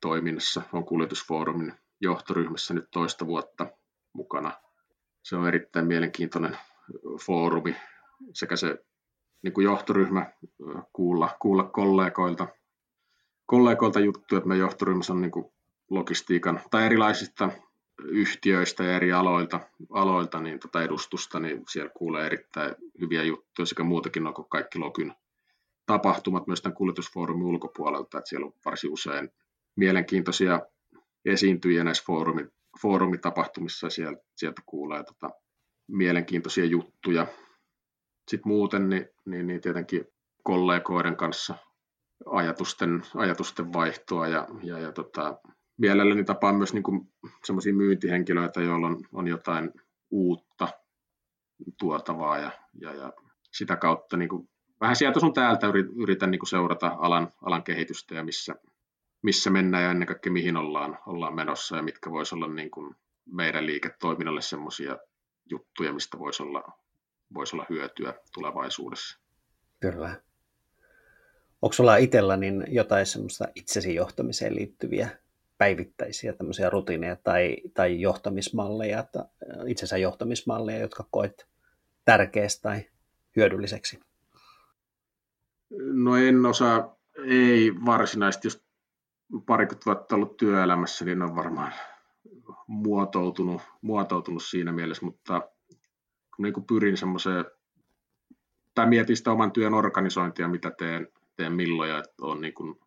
toiminnassa, 0.00 0.62
on 0.72 0.84
kuljetusfoorumin 0.84 1.72
johtoryhmässä 2.00 2.74
nyt 2.74 2.88
toista 2.90 3.26
vuotta 3.26 3.66
mukana. 4.12 4.52
Se 5.22 5.36
on 5.36 5.48
erittäin 5.48 5.86
mielenkiintoinen 5.86 6.58
foorumi 7.26 7.76
sekä 8.32 8.56
se 8.56 8.84
niin 9.42 9.52
kuin 9.52 9.64
johtoryhmä 9.64 10.32
kuulla, 10.92 11.36
kuulla 11.40 11.64
kollegoilta, 11.64 12.48
kollegoilta 13.46 14.00
juttuja, 14.00 14.38
että 14.38 14.48
me 14.48 14.56
johtoryhmässä 14.56 15.12
on 15.12 15.20
niin 15.20 15.30
kuin 15.30 15.52
logistiikan 15.90 16.60
tai 16.70 16.86
erilaisista 16.86 17.50
yhtiöistä 18.02 18.84
ja 18.84 18.96
eri 18.96 19.12
aloilta, 19.12 19.60
aloilta 19.90 20.40
niin 20.40 20.60
tota 20.60 20.82
edustusta, 20.82 21.40
niin 21.40 21.64
siellä 21.68 21.90
kuulee 21.96 22.26
erittäin 22.26 22.74
hyviä 23.00 23.22
juttuja 23.22 23.66
sekä 23.66 23.82
muutakin 23.82 24.26
on 24.26 24.34
kuin 24.34 24.48
kaikki 24.48 24.78
Lokyn 24.78 25.14
tapahtumat 25.86 26.46
myös 26.46 26.62
tämän 26.62 26.76
kuljetusfoorumin 26.76 27.46
ulkopuolelta, 27.46 28.18
että 28.18 28.28
siellä 28.28 28.46
on 28.46 28.52
varsin 28.64 28.92
usein 28.92 29.30
mielenkiintoisia 29.76 30.60
esiintyjiä 31.24 31.84
näissä 31.84 32.04
foorumi, 32.06 32.46
foorumitapahtumissa 32.80 33.86
ja 33.86 33.90
sieltä, 33.90 34.22
sieltä 34.36 34.62
kuulee 34.66 35.04
tota, 35.04 35.30
mielenkiintoisia 35.86 36.64
juttuja. 36.64 37.26
Sitten 38.28 38.48
muuten 38.48 38.88
niin, 38.88 39.08
niin, 39.24 39.46
niin 39.46 39.60
tietenkin 39.60 40.04
kollegoiden 40.42 41.16
kanssa 41.16 41.54
ajatusten, 42.26 43.02
ajatusten 43.14 43.72
vaihtoa 43.72 44.28
ja, 44.28 44.48
ja, 44.62 44.78
ja 44.78 44.92
tota, 44.92 45.38
mielelläni 45.76 46.24
tapaan 46.24 46.56
myös 46.56 46.74
niin 46.74 46.84
semmoisia 47.44 47.74
myyntihenkilöitä, 47.74 48.60
joilla 48.60 48.86
on, 48.86 49.04
on 49.12 49.28
jotain 49.28 49.70
uutta 50.10 50.68
tuotavaa 51.78 52.38
ja, 52.38 52.50
ja, 52.80 52.94
ja 52.94 53.12
sitä 53.52 53.76
kautta 53.76 54.16
niin 54.16 54.28
kuin, 54.28 54.48
vähän 54.80 54.96
sieltä 54.96 55.20
sun 55.20 55.32
täältä 55.32 55.66
yritän 56.02 56.30
niin 56.30 56.38
kuin 56.38 56.48
seurata 56.48 56.96
alan, 56.98 57.32
alan 57.42 57.62
kehitystä 57.62 58.14
ja 58.14 58.24
missä, 58.24 58.54
missä 59.22 59.50
mennään 59.50 59.84
ja 59.84 59.90
ennen 59.90 60.08
kaikkea 60.08 60.32
mihin 60.32 60.56
ollaan, 60.56 60.98
ollaan 61.06 61.34
menossa 61.34 61.76
ja 61.76 61.82
mitkä 61.82 62.10
voisi 62.10 62.34
olla 62.34 62.48
niin 62.48 62.70
kuin 62.70 62.96
meidän 63.26 63.66
liiketoiminnalle 63.66 64.42
semmoisia 64.42 64.98
juttuja, 65.50 65.92
mistä 65.92 66.18
voisi 66.18 66.42
olla, 66.42 66.62
voisi 67.34 67.56
olla 67.56 67.66
hyötyä 67.70 68.14
tulevaisuudessa. 68.34 69.18
Kyllä. 69.80 70.20
Onko 71.62 71.72
sulla 71.72 71.96
itsellä 71.96 72.36
niin 72.36 72.64
jotain 72.68 73.06
semmoista 73.06 73.48
itsesi 73.54 73.94
johtamiseen 73.94 74.56
liittyviä 74.56 75.10
päivittäisiä 75.58 76.32
tämmöisiä 76.32 76.70
rutiineja 76.70 77.16
tai, 77.16 77.56
tai 77.74 78.00
johtamismalleja, 78.00 79.02
tai 79.02 79.24
itsensä 79.66 79.96
johtamismalleja, 79.96 80.78
jotka 80.78 81.04
koet 81.10 81.48
tärkeästi 82.04 82.62
tai 82.62 82.84
hyödylliseksi? 83.36 84.00
No 85.78 86.16
en 86.16 86.46
osaa, 86.46 86.96
ei 87.26 87.72
varsinaisesti, 87.84 88.46
jos 88.46 88.64
parikymmentä 89.46 89.86
vuotta 89.86 90.14
ollut 90.14 90.36
työelämässä, 90.36 91.04
niin 91.04 91.22
on 91.22 91.36
varmaan 91.36 91.72
muotoutunut, 92.66 93.62
muotoutunut 93.80 94.42
siinä 94.42 94.72
mielessä, 94.72 95.04
mutta 95.04 95.40
kun 96.36 96.42
niin 96.42 96.54
kuin 96.54 96.66
pyrin 96.66 96.96
semmoiseen, 96.96 97.44
tai 98.74 98.86
mietin 98.86 99.16
sitä 99.16 99.32
oman 99.32 99.52
työn 99.52 99.74
organisointia, 99.74 100.48
mitä 100.48 100.70
teen, 100.70 101.08
teen 101.36 101.52
milloin, 101.52 101.90
ja 101.90 101.98
että 101.98 102.14
on 102.20 102.40
niin 102.40 102.54
kuin 102.54 102.80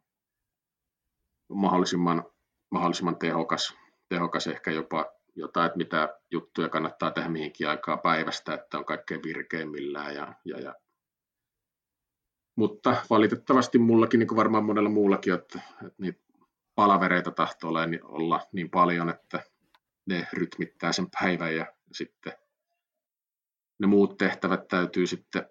mahdollisimman, 1.48 2.24
mahdollisimman 2.72 3.18
tehokas, 3.18 3.78
tehokas 4.10 4.48
ehkä 4.48 4.72
jopa 4.72 5.12
jotain, 5.36 5.66
että 5.66 5.78
mitä 5.78 6.20
juttuja 6.32 6.70
kannattaa 6.70 7.12
tehdä 7.12 7.30
mihinkin 7.30 7.70
aikaa 7.70 7.98
päivästä, 7.98 8.54
että 8.54 8.78
on 8.78 8.86
kaikkein 8.86 9.24
virkeimmillään. 9.24 10.16
Ja, 10.16 10.34
ja, 10.46 10.60
ja. 10.60 10.76
Mutta 12.56 12.96
valitettavasti 13.10 13.78
mullakin, 13.78 14.20
niin 14.20 14.28
kuin 14.28 14.36
varmaan 14.36 14.64
monella 14.64 14.90
muullakin, 14.90 15.34
että, 15.34 15.60
että 15.74 16.02
niitä 16.02 16.22
palavereita 16.76 17.32
tahtoo 17.32 17.72
olla 18.04 18.42
niin 18.52 18.70
paljon, 18.70 19.10
että 19.10 19.44
ne 20.06 20.28
rytmittää 20.34 20.92
sen 20.92 21.08
päivän 21.20 21.56
ja 21.56 21.74
sitten 21.92 22.34
ne 23.80 23.88
muut 23.88 24.18
tehtävät 24.18 24.68
täytyy 24.68 25.08
sitten 25.08 25.50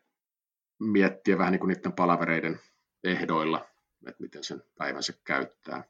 miettiä 0.79 1.39
vähän 1.39 1.53
niin 1.53 1.61
kuin 1.61 1.69
niiden 1.69 1.93
palavereiden 1.93 2.61
ehdoilla, 3.05 3.69
että 4.07 4.23
miten 4.23 4.45
sen 4.45 4.63
päivänsä 4.79 5.13
käyttää. 5.25 5.85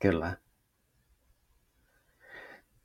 Kyllä. 0.00 0.36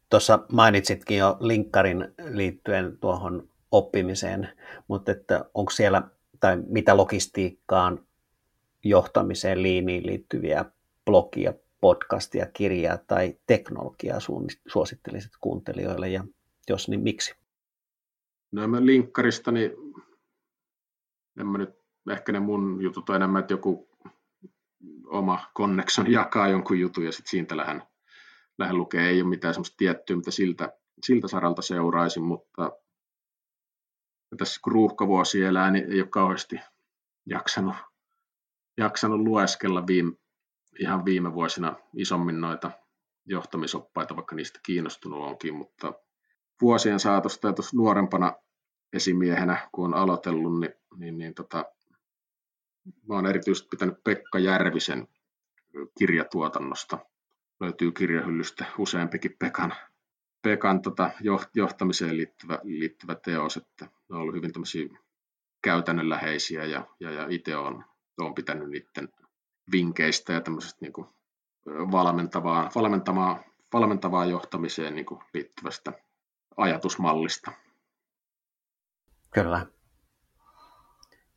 Tuossa 0.10 0.40
mainitsitkin 0.52 1.18
jo 1.18 1.38
linkkarin 1.40 2.14
liittyen 2.30 2.98
tuohon 2.98 3.50
oppimiseen, 3.72 4.50
mutta 4.88 5.12
että 5.12 5.46
onko 5.54 5.72
siellä 5.72 6.02
tai 6.40 6.58
mitä 6.68 6.98
logistiikkaan, 6.98 8.06
johtamiseen, 8.84 9.64
liiniin 9.64 10.06
liittyviä 10.06 10.66
blogia, 11.06 11.54
podcastia, 11.82 12.46
kirjaa 12.54 12.98
tai 12.98 13.38
teknologiaa 13.48 14.20
suosittelisit 14.68 15.32
kuuntelijoille 15.42 16.10
ja 16.10 16.24
jos 16.70 16.90
niin 16.90 17.02
miksi? 17.02 17.36
No 18.52 18.68
mä 18.68 18.86
linkkarista, 18.86 19.52
niin 19.52 19.72
en 21.40 21.48
mä 21.48 21.58
nyt, 21.58 21.70
ehkä 22.12 22.32
ne 22.32 22.40
mun 22.40 22.82
jutut 22.82 23.10
on 23.10 23.16
enemmän, 23.16 23.40
että 23.40 23.54
joku 23.54 23.95
oma 25.06 25.52
connection 25.58 26.12
jakaa 26.12 26.48
jonkun 26.48 26.80
jutun 26.80 27.06
ja 27.06 27.12
sitten 27.12 27.30
siitä 27.30 27.58
lähden, 27.58 27.84
lähden 28.58 28.78
lukee. 28.78 29.10
Ei 29.10 29.22
ole 29.22 29.30
mitään 29.30 29.54
semmoista 29.54 29.78
tiettyä, 29.78 30.16
mitä 30.16 30.32
siltä, 30.32 30.78
siltä 31.04 31.28
saralta 31.28 31.62
seuraisin, 31.62 32.24
mutta 32.24 32.72
tässä 34.38 34.60
kun 34.64 34.74
ruuhkavuosi 34.74 35.44
elää, 35.44 35.72
niin 35.72 35.92
ei 35.92 36.02
ole 36.02 36.08
kauheasti 36.08 36.60
jaksanut, 37.26 37.76
jaksanut 38.78 39.20
lueskella 39.20 39.88
viime, 39.88 40.12
ihan 40.80 41.06
viime 41.06 41.34
vuosina 41.34 41.76
isommin 41.96 42.42
noita 42.42 42.72
johtamisoppaita, 43.26 44.16
vaikka 44.16 44.36
niistä 44.36 44.60
kiinnostunut 44.64 45.24
onkin, 45.24 45.56
mutta 45.56 45.94
vuosien 46.62 47.00
saatosta 47.00 47.48
ja 47.48 47.54
nuorempana 47.74 48.34
esimiehenä, 48.94 49.70
kun 49.72 49.86
on 49.86 49.94
aloitellut, 49.94 50.60
niin, 50.60 50.74
niin, 50.98 51.18
niin 51.18 51.34
tota, 51.34 51.66
mä 52.86 53.16
oon 53.16 53.26
erityisesti 53.26 53.68
pitänyt 53.72 54.04
Pekka 54.04 54.40
Järvisen 54.40 55.08
kirjatuotannosta. 55.98 56.98
Löytyy 57.60 57.92
kirjahyllystä 57.92 58.66
useampikin 58.78 59.36
Pekan, 59.40 59.74
Pekan 60.42 60.82
tota, 60.82 61.12
johtamiseen 61.56 62.18
liittyvä, 62.18 62.60
liittyvä 62.64 63.16
teos, 63.16 63.58
että 63.58 63.86
ne 63.86 64.16
on 64.16 64.22
ollut 64.22 64.36
hyvin 64.36 64.52
käytännönläheisiä 65.64 66.66
ja, 66.66 66.88
ja, 67.00 67.12
ja 67.12 67.28
itse 67.30 67.58
olen, 67.58 67.86
olen 68.20 68.34
pitänyt 68.34 68.70
niiden 68.70 69.10
vinkkeistä 69.72 70.34
ja 70.34 70.42
tämmöisestä 70.42 70.78
niin 70.82 70.94
kuin 70.94 71.08
valmentavaa, 71.70 72.70
valmentavaa, 72.76 73.44
valmentavaa 73.74 74.26
johtamiseen 74.26 74.96
niin 74.96 75.06
kuin 75.06 75.22
liittyvästä 75.34 75.94
ajatusmallista. 76.58 77.52
Kyllä. 79.34 79.68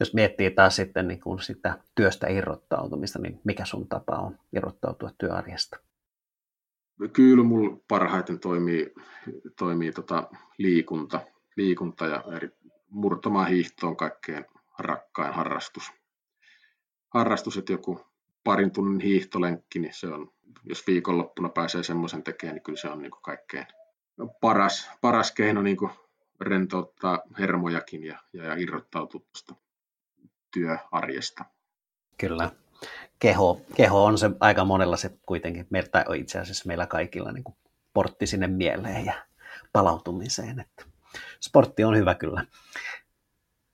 Jos 0.00 0.14
miettii 0.14 0.50
taas 0.50 0.76
sitten 0.76 1.08
niin 1.08 1.20
kuin 1.20 1.38
sitä 1.38 1.78
työstä 1.94 2.26
irrottautumista, 2.26 3.18
niin 3.18 3.40
mikä 3.44 3.64
sun 3.64 3.88
tapa 3.88 4.16
on 4.16 4.38
irrottautua 4.56 5.10
työarjesta? 5.18 5.76
Kyllä 7.12 7.44
mulla 7.44 7.78
parhaiten 7.88 8.40
toimii, 8.40 8.94
toimii 9.58 9.92
tota 9.92 10.28
liikunta, 10.58 11.20
liikunta 11.56 12.06
ja 12.06 12.24
eri, 12.36 12.50
murtomahiihto 12.90 13.86
on 13.88 13.96
kaikkein 13.96 14.44
rakkain 14.78 15.34
harrastus. 15.34 15.92
Harrastus, 17.08 17.56
että 17.56 17.72
joku 17.72 18.00
parin 18.44 18.70
tunnin 18.70 19.00
hiihtolenkki, 19.00 19.78
niin 19.78 19.94
se 19.94 20.06
on, 20.06 20.32
jos 20.64 20.86
viikonloppuna 20.86 21.48
pääsee 21.48 21.82
semmoisen 21.82 22.22
tekemään, 22.22 22.54
niin 22.54 22.62
kyllä 22.62 22.78
se 22.78 22.88
on 22.88 23.02
niin 23.02 23.10
kuin 23.10 23.22
kaikkein 23.22 23.66
paras, 24.40 24.90
paras 25.00 25.32
keino 25.32 25.62
niin 25.62 25.76
kuin 25.76 25.90
rentouttaa 26.40 27.22
hermojakin 27.38 28.04
ja, 28.04 28.18
ja, 28.32 28.44
ja 28.44 28.54
irrottautua 28.54 29.20
työarjesta. 30.52 31.44
Kyllä. 32.18 32.50
Keho, 33.18 33.60
keho 33.76 34.04
on 34.04 34.18
se 34.18 34.30
aika 34.40 34.64
monella 34.64 34.96
se 34.96 35.10
kuitenkin, 35.26 35.66
on 36.08 36.16
itse 36.16 36.38
asiassa 36.38 36.66
meillä 36.66 36.86
kaikilla 36.86 37.32
niin 37.32 37.44
kuin 37.44 37.56
portti 37.92 38.26
sinne 38.26 38.46
mieleen 38.46 39.06
ja 39.06 39.14
palautumiseen. 39.72 40.60
Että 40.60 40.84
sportti 41.40 41.84
on 41.84 41.96
hyvä 41.96 42.14
kyllä. 42.14 42.44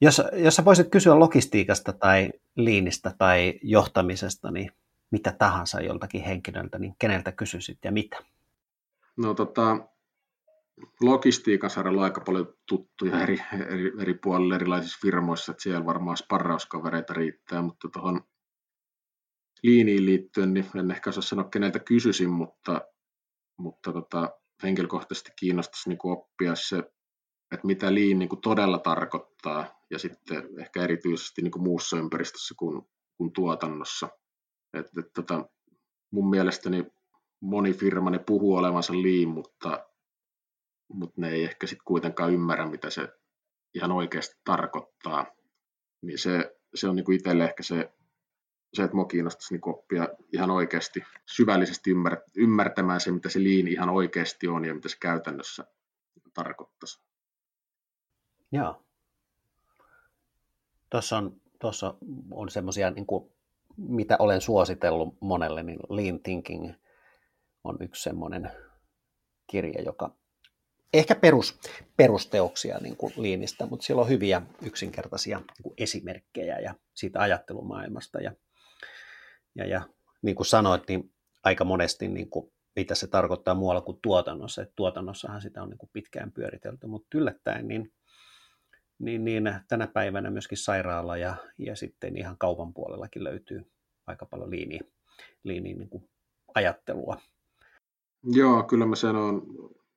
Jos, 0.01 0.23
jos 0.33 0.57
sä 0.57 0.65
voisit 0.65 0.91
kysyä 0.91 1.19
logistiikasta 1.19 1.93
tai 1.93 2.31
liinistä 2.57 3.15
tai 3.19 3.55
johtamisesta, 3.63 4.51
niin 4.51 4.73
mitä 5.11 5.33
tahansa 5.33 5.81
joltakin 5.81 6.23
henkilöltä, 6.23 6.79
niin 6.79 6.95
keneltä 6.99 7.33
kysyisit 7.33 7.79
ja 7.85 7.93
mitä? 7.93 8.17
No 9.17 9.35
tota, 9.35 9.77
logistiikan 11.01 11.71
saralla 11.71 12.01
on 12.01 12.05
aika 12.05 12.21
paljon 12.21 12.55
tuttuja 12.69 13.23
eri, 13.23 13.41
eri, 13.69 13.93
eri 14.01 14.15
puolilla 14.15 14.55
erilaisissa 14.55 14.99
firmoissa, 15.03 15.53
että 15.53 15.63
siellä 15.63 15.87
varmaan 15.87 16.17
sparrauskavereita 16.17 17.13
riittää, 17.13 17.63
mutta 17.63 17.89
tuohon 17.93 18.21
liiniin 19.63 20.07
liittyen, 20.07 20.55
niin 20.55 20.67
en 20.79 20.91
ehkä 20.91 21.11
osaa 21.11 21.23
sanoa 21.23 21.49
keneltä 21.49 21.79
kysyisin, 21.79 22.31
mutta, 22.31 22.81
mutta 23.59 23.93
tota, 23.93 24.31
henkilökohtaisesti 24.63 25.31
kiinnostaisi 25.39 25.89
niin 25.89 25.99
oppia 26.05 26.55
se, 26.55 26.79
että 27.53 27.67
mitä 27.67 27.95
liin 27.95 28.19
niin 28.19 28.41
todella 28.43 28.79
tarkoittaa, 28.79 29.81
ja 29.91 29.99
sitten 29.99 30.49
ehkä 30.61 30.83
erityisesti 30.83 31.43
niin 31.43 31.63
muussa 31.63 31.97
ympäristössä 31.97 32.55
kuin, 32.59 32.83
kuin 33.17 33.33
tuotannossa. 33.33 34.09
Et, 34.75 34.87
et, 34.99 35.13
tota, 35.15 35.49
mun 36.13 36.31
mielestäni 36.31 36.87
moni 37.41 37.73
firma 37.73 38.11
ne 38.11 38.19
puhuu 38.19 38.57
olevansa 38.57 38.93
liin, 38.93 39.29
mutta 39.29 39.87
mutta 40.89 41.21
ne 41.21 41.31
ei 41.31 41.45
ehkä 41.45 41.67
sitten 41.67 41.85
kuitenkaan 41.85 42.33
ymmärrä, 42.33 42.67
mitä 42.67 42.91
se 42.91 43.09
ihan 43.75 43.93
oikeasti 43.93 44.37
tarkoittaa. 44.45 45.27
Niin 46.03 46.19
se, 46.19 46.57
se 46.75 46.89
on 46.89 46.97
niinku 46.97 47.13
itselle 47.13 47.45
ehkä 47.45 47.63
se, 47.63 47.93
se, 48.75 48.83
että 48.83 48.97
mua 48.97 49.05
kiinnostaisi 49.05 49.55
niinku 49.55 49.71
oppia 49.71 50.09
ihan 50.33 50.51
oikeasti 50.51 51.03
syvällisesti 51.27 51.91
ymmär, 51.91 52.17
ymmärtämään 52.37 53.01
se, 53.01 53.11
mitä 53.11 53.29
se 53.29 53.39
liin 53.39 53.69
ihan 53.69 53.91
oikeasti 53.91 54.49
on 54.49 54.65
ja 54.65 54.75
mitä 54.75 54.89
se 54.89 54.97
käytännössä 55.01 55.65
tarkoittaisi. 56.35 57.01
Joo. 58.53 58.85
Tuossa 60.91 61.19
on, 61.19 61.41
tuossa 61.59 61.95
on 62.31 62.51
semmoisia, 62.51 62.91
niin 62.91 63.07
mitä 63.77 64.17
olen 64.19 64.41
suositellut 64.41 65.17
monelle, 65.21 65.63
niin 65.63 65.79
Lean 65.89 66.21
Thinking 66.21 66.73
on 67.65 67.77
yksi 67.81 68.03
semmoinen 68.03 68.51
kirja, 69.47 69.83
joka 69.83 70.17
ehkä 70.99 71.15
perus, 71.15 71.59
perusteoksia 71.97 72.79
niin 72.79 72.97
kuin 72.97 73.13
liinistä, 73.17 73.67
mutta 73.67 73.87
siellä 73.87 74.03
on 74.03 74.09
hyviä 74.09 74.43
yksinkertaisia 74.63 75.39
niin 75.39 75.63
kuin 75.63 75.75
esimerkkejä 75.79 76.59
ja 76.59 76.75
siitä 76.95 77.21
ajattelumaailmasta. 77.21 78.21
Ja, 78.21 78.33
ja, 79.55 79.67
ja 79.67 79.83
niin 80.23 80.37
kuin 80.37 80.47
sanoit, 80.47 80.83
niin 80.89 81.15
aika 81.45 81.65
monesti 81.65 82.09
niin 82.09 82.31
kuin, 82.31 82.53
mitä 82.77 82.95
se 82.95 83.07
tarkoittaa 83.07 83.55
muualla 83.55 83.81
kuin 83.81 83.99
tuotannossa. 84.03 84.63
että 84.63 84.73
tuotannossahan 84.77 85.43
sitä 85.43 85.63
on 85.63 85.71
niin 85.71 85.79
kuin 85.79 85.91
pitkään 85.93 86.33
pyöritelty, 86.33 86.87
mutta 86.87 87.19
yllättäen 87.19 87.69
niin, 87.69 87.93
niin, 88.99 89.25
niin 89.25 89.45
tänä 89.69 89.87
päivänä 89.87 90.31
myöskin 90.31 90.59
sairaala 90.59 91.17
ja, 91.17 91.37
ja 91.59 91.77
sitten 91.77 92.17
ihan 92.17 92.39
kaupan 92.39 92.75
puolellakin 92.75 93.25
löytyy 93.25 93.71
aika 94.07 94.27
paljon 94.27 94.51
liiniä, 94.51 94.81
liiniä 95.43 95.77
niin 95.77 95.89
kuin 95.89 96.09
ajattelua. 96.55 97.21
Joo, 98.23 98.63
kyllä 98.63 98.87
mä 98.87 98.97
sanon 98.97 99.47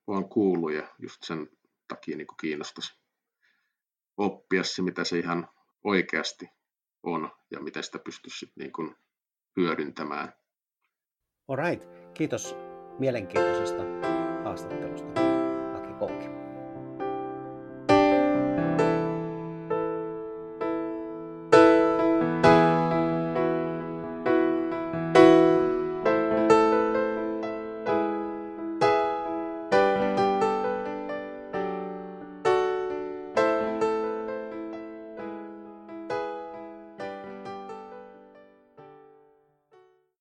olen 0.08 0.28
kuullut 0.28 0.72
ja 0.72 0.94
just 0.98 1.22
sen 1.22 1.48
takia 1.88 2.16
niin 2.16 2.26
kiinnostaisi 2.40 2.98
oppia 4.16 4.64
se, 4.64 4.82
mitä 4.82 5.04
se 5.04 5.18
ihan 5.18 5.48
oikeasti 5.84 6.50
on 7.02 7.30
ja 7.50 7.60
miten 7.60 7.82
sitä 7.82 7.98
pystyisi 7.98 8.38
sitten 8.38 8.62
niin 8.62 8.72
kuin 8.72 8.96
hyödyntämään. 9.56 10.32
All 11.48 11.56
right. 11.56 11.88
Kiitos 12.14 12.56
mielenkiintoisesta 12.98 13.82
haastattelusta, 14.44 15.08
Aki 15.74 15.92
Koukki. 15.98 16.37